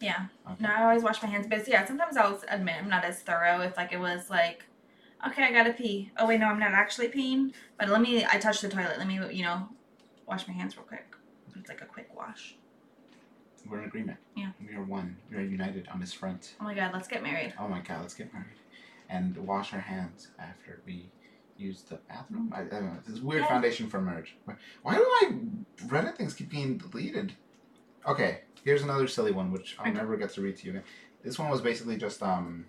[0.00, 0.26] Yeah.
[0.50, 0.56] okay.
[0.62, 3.60] No, I always wash my hands, but yeah, sometimes I'll admit I'm not as thorough
[3.62, 4.64] if like it was like,
[5.26, 6.10] okay, I gotta pee.
[6.18, 8.24] Oh wait, no, I'm not actually peeing, but let me.
[8.24, 8.98] I touched the toilet.
[8.98, 9.68] Let me, you know,
[10.26, 11.14] wash my hands real quick.
[11.56, 12.56] It's like a quick wash.
[13.68, 14.18] We're in agreement.
[14.36, 14.50] Yeah.
[14.66, 15.16] We are one.
[15.30, 16.54] We are united on this front.
[16.60, 17.54] Oh my god, let's get married.
[17.58, 18.56] Oh my god, let's get married.
[19.08, 21.10] And wash our hands after we
[21.58, 22.52] use the bathroom.
[22.54, 22.98] I, I don't know.
[23.06, 23.48] This a weird Yeah.
[23.48, 24.36] foundation for marriage.
[24.44, 25.32] Why- Why do I
[25.86, 27.32] Reddit things keep being deleted?
[28.06, 30.84] Okay, here's another silly one which I'll never get to read to you again.
[31.22, 32.66] This one was basically just um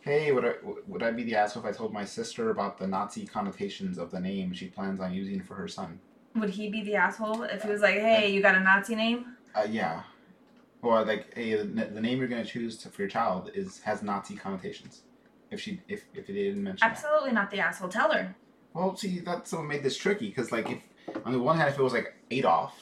[0.00, 0.52] Hey, would I
[0.86, 4.10] would I be the asshole if I told my sister about the Nazi connotations of
[4.10, 6.00] the name she plans on using for her son?
[6.34, 9.36] Would he be the asshole if he was like, hey, you got a Nazi name?
[9.54, 10.02] Uh, yeah.
[10.80, 14.02] Or like, hey, the, the name you're gonna choose to, for your child is has
[14.02, 15.02] Nazi connotations.
[15.52, 16.90] If she if if it didn't mention that.
[16.96, 17.88] Absolutely not the asshole.
[17.88, 18.34] Tell her.
[18.74, 20.80] Well, see, that's what made this tricky because, like, if
[21.26, 22.72] on the one hand, if it was like Adolf,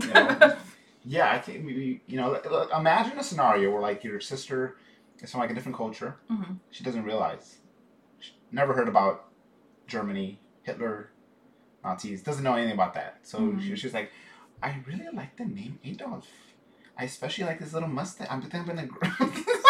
[0.00, 0.56] you know,
[1.04, 2.34] yeah, I think maybe you know,
[2.76, 4.76] imagine a scenario where like your sister
[5.20, 6.16] is from like a different culture.
[6.30, 6.58] Mhm.
[6.70, 7.58] She doesn't realize,
[8.20, 9.24] she never heard about
[9.88, 11.10] Germany, Hitler,
[11.84, 13.18] Nazis, doesn't know anything about that.
[13.22, 13.60] So Mhm.
[13.62, 14.12] she, she's like,
[14.62, 16.28] I really like the name Adolf.
[16.96, 18.28] I especially like this little mustache.
[18.30, 18.88] I'm think I'm gonna.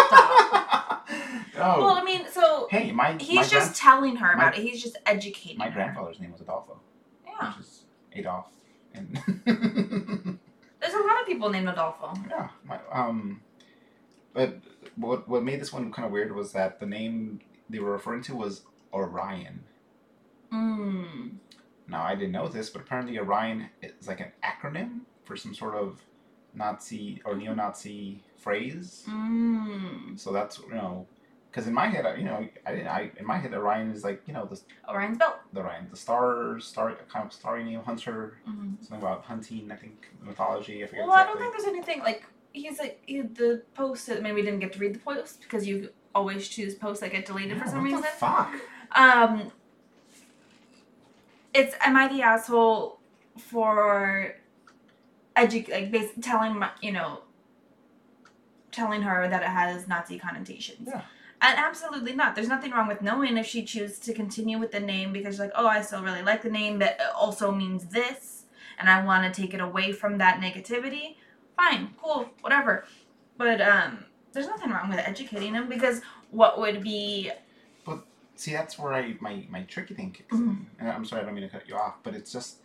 [1.57, 4.63] Oh, Well, I mean, so hey, my he's my just telling her my- about it.
[4.63, 5.75] He's just educating my her.
[5.75, 6.79] grandfather's name was Adolfo.
[7.27, 7.49] Yeah.
[7.57, 8.47] which is Adolf.
[8.95, 9.15] And
[10.81, 12.13] There's a lot of people named Adolfo.
[12.29, 13.41] yeah, my, um,
[14.35, 14.59] but
[14.97, 18.23] what what made this one kind of weird was that the name they were referring
[18.25, 18.63] to was
[18.93, 19.65] Orion.
[20.53, 21.37] Mm.
[21.89, 25.75] Now I didn't know this, but apparently Orion is like an acronym for some sort
[25.75, 26.03] of
[26.55, 29.05] Nazi or neo-Nazi phrase.
[29.09, 30.19] Mm.
[30.19, 31.07] So that's you know,
[31.53, 32.89] because in my head, I- you know, I didn't.
[32.89, 35.37] I in my head, Orion is like you know the Orion's belt.
[35.53, 38.39] the Orion, the star, star kind of starry name hunter.
[38.47, 40.83] hmm Something about hunting, I think mythology.
[40.83, 42.25] I forget Well, I don't think there's anything like
[42.55, 44.11] he's like he, the post.
[44.11, 47.13] I mean, we didn't get to read the post because you always choose posts that
[47.13, 48.01] get deleted for Yeah, some what reason.
[48.01, 48.53] The fuck.
[48.95, 49.53] Um,
[51.55, 52.99] it's am I the asshole
[53.39, 54.35] for
[55.37, 57.21] edu like bas- telling my you know
[58.71, 60.89] telling her that it has Nazi connotations?
[60.89, 61.03] Yeah.
[61.45, 62.37] And absolutely not.
[62.37, 65.51] There's nothing wrong with knowing if she chooses to continue with the name because like,
[65.57, 68.45] oh, I still really like the name, but it also means this,
[68.79, 71.17] and I want to take it away from that negativity.
[71.57, 72.85] Fine, cool, whatever.
[73.37, 77.31] But um, there's nothing wrong with educating them because what would be
[77.85, 78.05] but
[78.37, 80.41] See, that's where I my my tricky thing kicks Mhm.
[80.41, 80.67] in.
[80.79, 82.59] And I'm sorry, I don't mean to cut you off, but it's just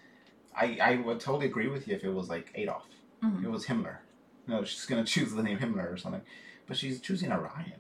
[0.56, 2.86] I I would totally agree with you if it was like Adolf.
[3.24, 3.44] Mhm.
[3.44, 3.98] It was Himmler.
[4.46, 6.22] No, she's gonna choose the name Himmler or something,
[6.68, 7.74] but she's choosing Orion.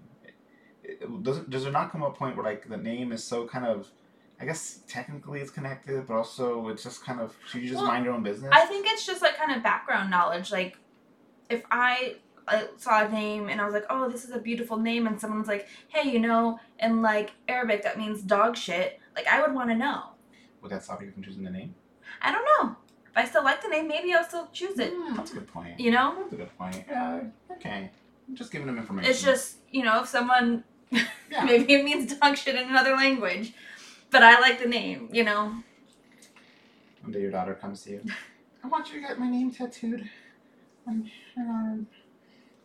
[0.87, 3.45] It, does it, does there not come a point where like the name is so
[3.45, 3.91] kind of
[4.39, 7.87] I guess technically it's connected, but also it's just kind of should you just Well,
[7.87, 8.51] mind your own business?
[8.53, 10.51] I think it's just like kind of background knowledge.
[10.51, 10.77] Like,
[11.49, 12.17] if I,
[12.47, 15.19] I saw a name and I was like, "Oh, this is a beautiful name," and
[15.19, 19.55] someone's like, "Hey, you know, in like Arabic that means dog shit," like I would
[19.55, 20.11] want to know.
[20.61, 21.73] Would that stop you from choosing the name?
[22.21, 22.75] I don't know.
[23.09, 24.93] If I still like the name, maybe I'll still choose it.
[24.93, 25.79] Mm, that's a good point.
[25.79, 26.85] You know, That's a good point.
[26.87, 27.21] Yeah,
[27.53, 27.89] okay.
[28.29, 29.09] I'm just giving them information.
[29.09, 31.05] it's just you know, if someone Yeah.
[31.45, 33.53] maybe it means dog shit in another language,
[34.11, 35.09] but I like the name.
[35.11, 35.63] You know.
[37.01, 38.01] One day your daughter comes to you.
[38.63, 40.09] I want you to get my name tattooed.
[40.87, 41.87] on your arm."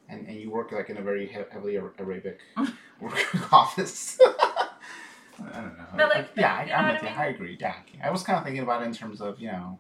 [0.09, 2.41] And, and you work like in a very heavily Arabic
[3.01, 4.19] work office.
[4.21, 5.85] I don't know.
[5.97, 7.17] But, like, yeah, I, know I'm with I you.
[7.17, 7.57] I agree.
[7.59, 9.79] Yeah, I was kind of thinking about it in terms of you know.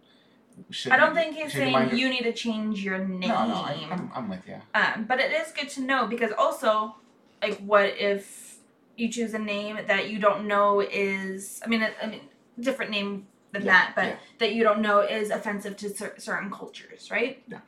[0.70, 3.20] Should I don't you- think he's should saying mind- you need to change your name.
[3.28, 4.56] No, no, I, I'm, I'm with you.
[4.74, 6.96] Um, but it is good to know because also,
[7.42, 8.56] like, what if
[8.96, 11.60] you choose a name that you don't know is?
[11.64, 12.20] I mean, I mean,
[12.60, 14.16] different name than Yeah, that, but yeah.
[14.38, 17.42] that you don't know is offensive to cer- certain cultures, right?
[17.48, 17.60] Yeah.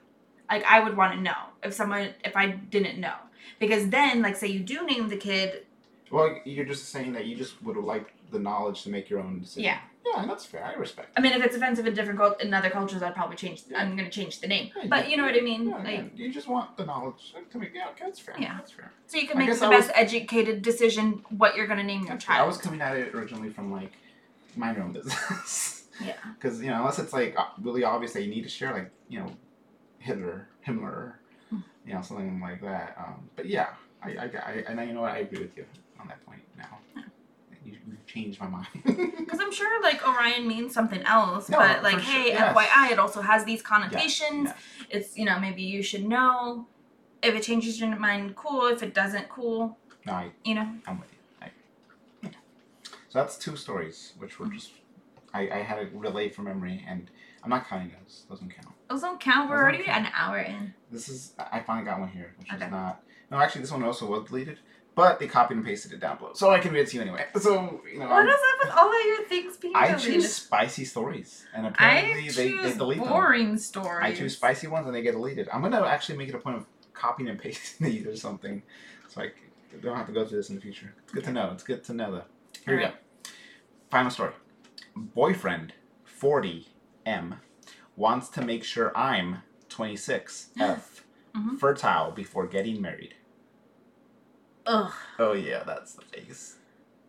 [0.51, 3.15] Like, I would want to know if someone if I didn't know
[3.59, 5.67] because then, like, say you do name the kid,
[6.11, 9.21] Well, you're just saying that you just would have liked the knowledge to make your
[9.21, 9.65] own decision.
[9.65, 9.79] Yeah.
[10.07, 10.63] Yeah, that's fair.
[10.63, 11.09] I respect.
[11.17, 13.63] I mean, if it's offensive in different cult in other cultures, I'd probably change.
[13.75, 15.69] I'm gonna change the name, Yeah, but you know what I mean.
[15.69, 17.73] Yeah, like, yeah, you just want the knowledge to make.
[17.75, 18.35] Yeah, okay, that's fair.
[18.39, 18.57] Yeah.
[18.59, 18.93] that's fair.
[19.07, 22.19] so you can make the I was- best educated decision what you're gonna name your
[22.19, 22.43] child.
[22.45, 23.93] I was coming at it originally from like
[24.57, 25.85] mind your own business.
[26.05, 26.13] Yeah.
[26.39, 29.21] Because you know, unless it's like really obvious that you need to share, like you
[29.21, 29.31] know,
[30.01, 31.15] Hitler, Himmler,
[31.49, 31.61] Hmm.
[31.87, 32.95] you know, something like that.
[32.99, 33.69] Um, but yeah,
[34.03, 35.65] I, I, I, and I, you know what, I agree with you
[35.99, 36.44] on that point now.
[36.44, 36.44] You, you've
[38.15, 38.67] changed my mind.
[39.25, 42.55] Because I'm sure like Orion means something else, No, but like, sure, hey, yes.
[42.57, 44.49] FYI, it also has these connotations.
[44.49, 44.57] yes.
[44.91, 46.67] It's you know maybe you should know.
[47.23, 48.67] If it changes your mind, cool.
[48.67, 49.79] If it doesn't, cool.
[50.07, 50.69] no, I, You know.
[50.87, 51.19] I'm with you.
[51.43, 51.51] I,
[52.23, 52.29] yeah.
[53.09, 54.57] So that's two stories, which were mm-hmm.
[54.57, 54.73] just
[55.33, 57.11] I, I had to relay from memory, and
[57.43, 58.25] I'm not counting those.
[58.29, 58.75] Those don't count.
[58.91, 59.51] Those don't count.
[59.51, 60.07] We're already count.
[60.07, 60.75] an hour in.
[60.93, 62.67] This is I finally got one here, which Okay.
[62.67, 63.03] is not.
[63.31, 64.59] No, actually, this one also was deleted,
[64.95, 67.03] but they copied and pasted it down below, so I can read it to you
[67.03, 67.27] anyway.
[67.41, 70.13] So you know, What is up with all of your things being I deleted?
[70.13, 73.09] choose spicy stories, and I apparently they, choose they delete them.
[73.09, 74.05] boring stories.
[74.05, 75.49] I choose spicy ones, and they get deleted.
[75.53, 78.63] I'm gonna actually make it a point of copying and pasting these or something,
[79.09, 79.31] so I
[79.83, 80.95] don't have to go through this in the future.
[81.03, 81.51] It's good to know.
[81.53, 82.25] It's good to know though.
[82.65, 82.93] Here we go.
[83.91, 84.33] Final story.
[84.97, 85.73] Boyfriend,
[86.05, 86.69] 40
[87.05, 87.41] M,
[87.97, 89.39] wants to make sure I'm
[89.69, 91.05] 26 F,
[91.37, 91.59] Mhm.
[91.59, 93.17] fertile before getting married.
[94.67, 94.93] Ugh.
[95.19, 96.57] Oh yeah, that's the face.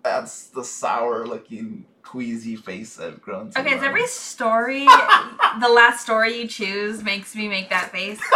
[0.03, 3.83] That's the sour looking queasy face I've grown to Okay, love.
[3.83, 4.85] every story,
[5.59, 8.19] the last story you choose makes me make that face.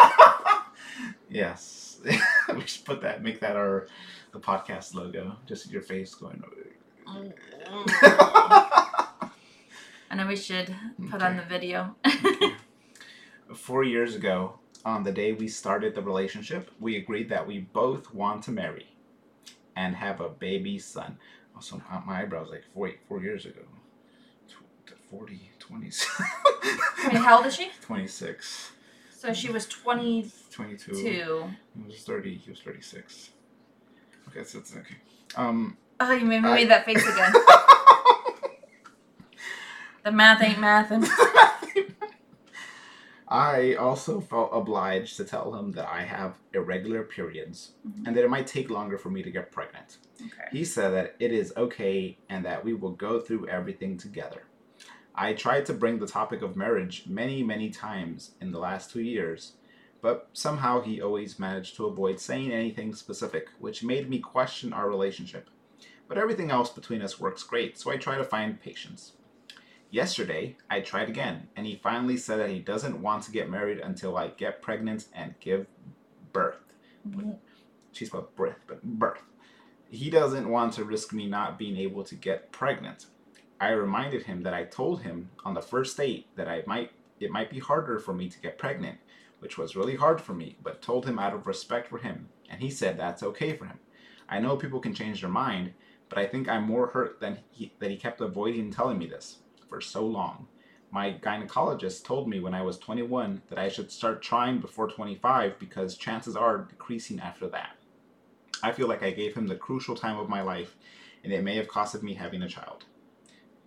[1.30, 1.99] Yes.
[2.55, 3.88] we should put that make that our
[4.32, 5.36] the podcast logo.
[5.45, 6.41] Just your face going
[10.11, 10.76] I know we should
[11.11, 11.95] put on the video.
[13.53, 18.13] Four years ago, on the day we started the relationship, we agreed that we both
[18.13, 18.88] want to marry
[19.76, 21.17] and have a baby son.
[21.55, 23.61] Also, my- my eyebrows like four, four years ago.
[24.47, 25.86] Tw- 40, 20,
[27.05, 27.70] Wait, how old is she?
[27.82, 28.72] 26,
[29.11, 30.30] So she was 22.
[30.51, 30.93] 22.
[31.76, 33.30] He was 30, he was 36.
[34.30, 34.95] Okay, so it's okay.
[35.36, 37.34] Um, Oh, you made me I- that face again.
[40.03, 41.03] The math ain't mathin'.
[43.30, 48.07] I also felt obliged to tell him that I have irregular periods Mhm.
[48.07, 49.99] and that it might take longer for me to get pregnant.
[50.19, 50.47] Okay.
[50.51, 54.43] He said that it is okay and that we will go through everything together.
[55.13, 59.01] I tried to bring the topic of marriage many, many times in the last two
[59.01, 59.57] years,
[60.01, 64.89] but somehow he always managed to avoid saying anything specific, which made me question our
[64.89, 65.49] relationship.
[66.07, 69.13] But everything else between us works great, so I try to find patience.
[69.91, 73.79] Yesterday, I tried again, and he finally said that he doesn't want to get married
[73.79, 75.65] until I get pregnant and give
[76.31, 76.61] birth.
[77.07, 77.31] Mm-hmm.
[77.91, 79.23] She spelled birth, but birth.
[79.89, 83.07] He doesn't want to risk me not being able to get pregnant.
[83.59, 87.31] I reminded him that I told him on the first date that I might it
[87.31, 88.97] might be harder for me to get pregnant,
[89.39, 92.61] which was really hard for me, but told him out of respect for him, and
[92.61, 93.79] he said that's okay for him.
[94.29, 95.73] I know people can change their mind,
[96.07, 99.39] but I think I'm more hurt than he, that he kept avoiding telling me this
[99.70, 100.47] for so long.
[100.91, 105.59] My gynecologist told me when I was 21 that I should start trying before 25
[105.59, 107.76] because chances are decreasing after that.
[108.63, 110.76] I feel like I gave him the crucial time of my life,
[111.24, 112.86] and it may have costed me having a child.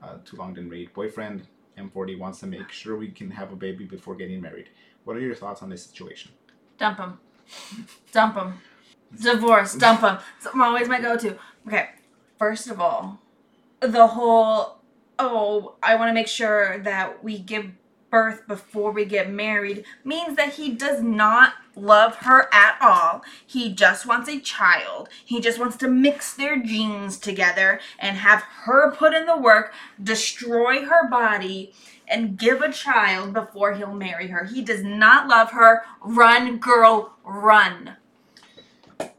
[0.03, 0.93] Uh, too long didn't read.
[0.93, 1.47] Boyfriend
[1.79, 4.69] M40 wants to make sure we can have a baby before getting married.
[5.05, 6.33] What are your thoughts on this situation?
[6.77, 7.19] Dump him.
[8.13, 8.55] Dump him.
[9.21, 9.75] Divorce.
[9.75, 10.19] Dump him.
[10.37, 11.39] It's always my go-to.
[11.67, 11.91] Okay.
[12.39, 13.21] First of all,
[13.81, 14.82] the whole
[15.19, 17.73] oh, I want to make sure that we give
[18.11, 23.23] birth before we get married means that he does not love her at all.
[23.45, 25.09] He just wants a child.
[25.25, 29.73] He just wants to mix their genes together and have her put in the work,
[30.01, 31.73] destroy her body,
[32.07, 34.45] and give a child before he'll marry her.
[34.45, 35.83] He does not love her.
[36.03, 37.97] Run, girl, run.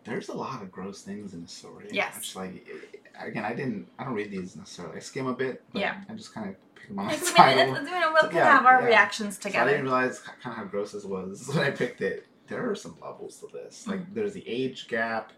[0.04, 1.88] There's a lot of gross things in the story.
[1.92, 2.16] Yes.
[2.18, 2.68] It's like,
[3.20, 4.98] again, I didn't, I don't read these necessarily.
[4.98, 6.02] I skim a bit, but Yeah.
[6.10, 7.66] I just kind of pick them on the I title.
[7.66, 8.88] mean, it's- you know, we'll So, yeah, have our yeah.
[8.88, 12.28] reactions So I didn't realize kind of how gross this was when I picked it.
[12.48, 13.88] There are some levels to this.
[13.88, 14.14] Like Mm.
[14.16, 15.32] there's the age gap,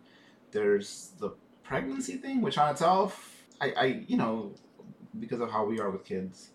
[0.52, 1.32] there's the
[1.64, 4.54] pregnancy thing, which on itself, I, I you know,
[5.20, 6.50] because of how we are with kids,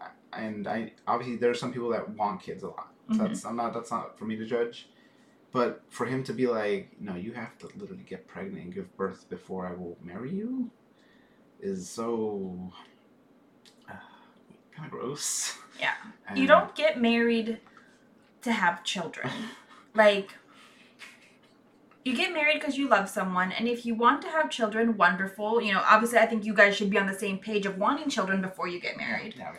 [0.00, 0.08] I,
[0.40, 2.92] and I obviously there are some people that want kids a lot.
[3.10, 3.28] So Mhm.
[3.28, 4.88] That's I'm not that's not for me to judge.
[5.52, 8.94] But for him to be like, no, you have to literally get pregnant and give
[8.96, 10.70] birth before I will marry you,
[11.60, 12.70] is so
[13.88, 13.94] uh,
[14.74, 15.56] kind of gross.
[15.80, 15.94] Yeah.
[16.28, 17.58] And- You don't get married
[18.42, 19.30] to have children.
[19.94, 20.34] Like,
[22.04, 25.60] you get married because you love someone, and if you want to have children, wonderful.
[25.60, 28.08] You know, obviously, I think you guys should be on the same page of wanting
[28.10, 29.34] children before you get married.
[29.36, 29.58] Yeah, okay.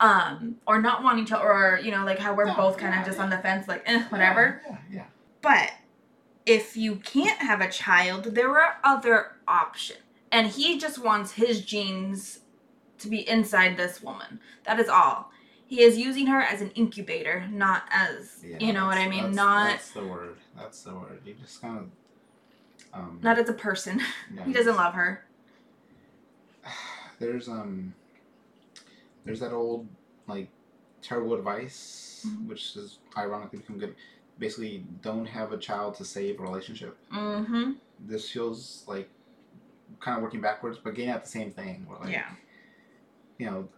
[0.00, 3.00] Um, or not wanting to, or you know, like how we're No, both kind yeah,
[3.00, 3.24] of just yeah.
[3.24, 4.60] on the fence, like, eh, whatever.
[4.68, 5.04] Yeah, yeah.
[5.42, 5.72] But
[6.46, 10.00] if you can't have a child, there are other options.
[10.32, 12.40] And he just wants his genes
[12.98, 14.40] to be inside this woman.
[14.64, 15.30] That is all.
[15.66, 19.20] He is using her as an incubator, not as yeah you know what I mean,
[19.32, 20.36] that's- not That's the word.
[20.56, 21.20] That's the word.
[21.24, 21.86] You just kind of.
[22.92, 24.00] Um, not as a person.
[24.44, 25.24] he doesn't love her.
[27.18, 27.94] There's um.
[29.24, 29.86] There's that old
[30.26, 30.48] like
[31.02, 32.46] terrible advice, Mhm.
[32.48, 33.94] which is ironically become good.
[34.40, 36.96] Basically, don't have a child to save a relationship.
[37.14, 37.72] Mm-hmm.
[38.00, 39.08] This feels like
[40.00, 41.86] kind of working backwards, but getting at the same thing.
[42.00, 42.30] Like, yeah.
[43.38, 43.68] you know,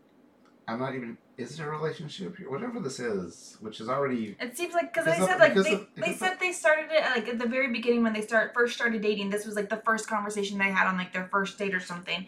[0.68, 1.18] I'm not even.
[1.36, 2.48] Is there a relationship here?
[2.48, 5.86] Whatever this is, which is already It seems like because they said like they, of-
[5.96, 9.02] they said they started it like at the very beginning when they start first started
[9.02, 9.30] dating.
[9.30, 12.26] This was like the first conversation they had on like their first date or something.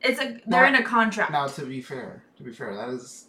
[0.00, 1.32] It's a they're Now- in a contract.
[1.32, 3.26] Now, to be fair, to be fair, that is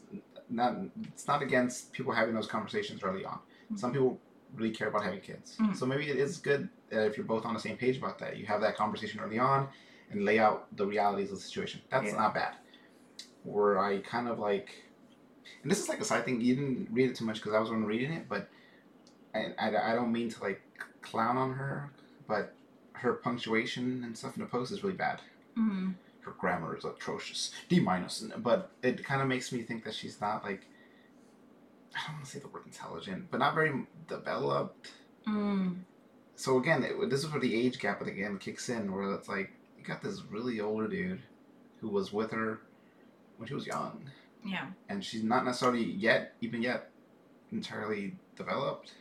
[0.49, 0.77] not.
[1.09, 3.39] It's not against people having those conversations early on.
[3.73, 3.79] Mhm.
[3.79, 4.19] Some people
[4.57, 5.75] really care about having kids, Mhm.
[5.75, 8.37] so maybe it is good that if you're both on the same page about that,
[8.37, 9.69] you have that conversation early on
[10.09, 11.81] and lay out the realities of the situation.
[11.89, 12.17] That's Yeah.
[12.17, 12.55] not bad.
[13.43, 14.69] Where I kind of like,
[15.61, 16.41] and this is like a side thing.
[16.41, 18.49] You didn't read it too much because I was on reading it, but
[19.33, 20.61] I, I, I don't mean to like
[21.01, 21.91] clown on her,
[22.27, 22.53] but
[22.93, 25.21] her punctuation and stuff in the post is really bad
[25.55, 25.93] Mhm.
[26.21, 27.53] her grammar is atrocious.
[27.69, 28.21] D minus.
[28.37, 30.65] But it kind of makes me think that she's not like
[31.95, 33.73] I don't want to say the word intelligent, but not very
[34.07, 34.91] developed.
[35.27, 35.77] Mm.
[36.35, 39.51] So again, it, this is where the age gap again kicks in, where it's like
[39.77, 41.21] you got this really older dude
[41.81, 42.61] who was with her
[43.37, 44.09] when she was young,
[44.43, 44.67] Yeah.
[44.89, 46.89] and she's not necessarily yet, even yet,
[47.51, 48.93] entirely developed.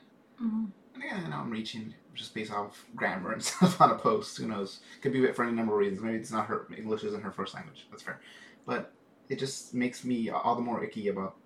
[0.43, 0.70] Mhm.
[0.95, 4.39] And again, I know I'm reaching just based off grammar and stuff on a post.
[4.39, 4.80] Who knows?
[5.03, 6.03] Could be for any number of reasons.
[6.03, 7.87] Maybe it's not her English isn't her first language.
[7.91, 8.20] That's fair.
[8.64, 8.93] But
[9.28, 11.37] it just makes me all the more icky about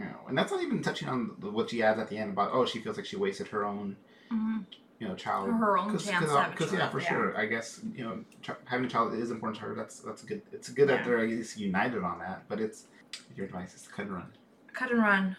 [0.00, 2.30] you know, and that's not even touching on the, what she adds at the end
[2.32, 3.96] about oh she feels like she wasted her own
[4.32, 4.64] Mhm.
[4.98, 7.08] you know child Her own Cause, chance cause, to have a cause, yeah for yeah.
[7.08, 10.22] sure I guess you know ch- having a child is important to her that's that's
[10.22, 10.96] a good it's good Yeah.
[10.96, 12.86] that they're at least united on that but it's
[13.36, 14.32] your advice is to cut and run
[14.72, 15.36] Cut and run.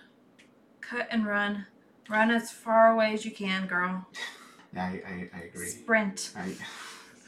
[0.82, 1.66] Cut and run.
[2.10, 4.06] Run as far away as you can, girl.
[4.74, 6.32] yeah I, I, I agree Sprint.
[6.36, 6.54] I,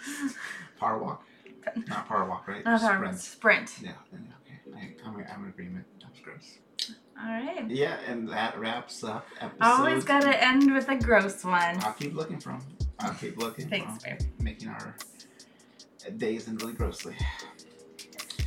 [0.79, 1.23] power walk
[1.87, 3.19] not power walk right Not Sprint.
[3.19, 3.69] Sprint.
[3.81, 4.59] Yeah, then, okay.
[4.77, 5.85] I, I'm, I'm in agreement.
[6.01, 6.57] That was gross.
[7.23, 7.69] All right.
[7.69, 9.57] Yeah, and that wraps up episode.
[9.65, 11.81] Always gotta end with a gross one.
[11.83, 12.59] I'll keep looking from.
[12.99, 13.69] I'll keep looking.
[13.69, 14.19] Thanks, babe.
[14.39, 14.95] Making our
[16.17, 17.15] days end really grossly.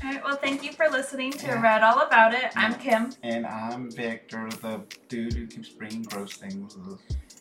[0.05, 0.22] All right.
[0.22, 1.62] Well, thank you for listening to Yeah.
[1.62, 2.53] Read All About It.
[2.55, 6.77] I'm Kim, And I'm Victor, the dude who keeps bringing gross things.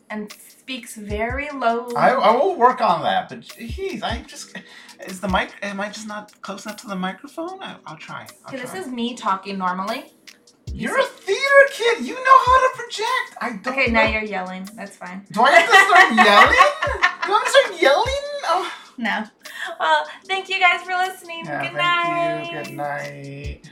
[0.08, 1.88] and speaks very low.
[1.96, 4.56] I, I will work on that, but geez, I just
[5.06, 5.52] is the mic.
[5.62, 7.62] Am I just not close enough to the microphone?
[7.62, 8.26] I, I'll try.
[8.46, 10.12] I'll Okay, this is me talking normally.
[10.78, 12.06] You're a theater kid.
[12.06, 13.36] You know how to project.
[13.40, 13.72] I don't.
[13.72, 14.02] Okay, know.
[14.02, 14.68] now you're yelling.
[14.74, 15.24] That's fine.
[15.32, 16.52] Do I have to start yelling?
[17.26, 18.24] Do I have to start yelling?
[18.44, 18.72] Oh.
[18.98, 19.24] No.
[19.78, 21.44] Well, thank you guys for listening.
[21.44, 22.44] Yeah, Good night.
[22.50, 22.62] thank you.
[22.64, 23.70] Good night.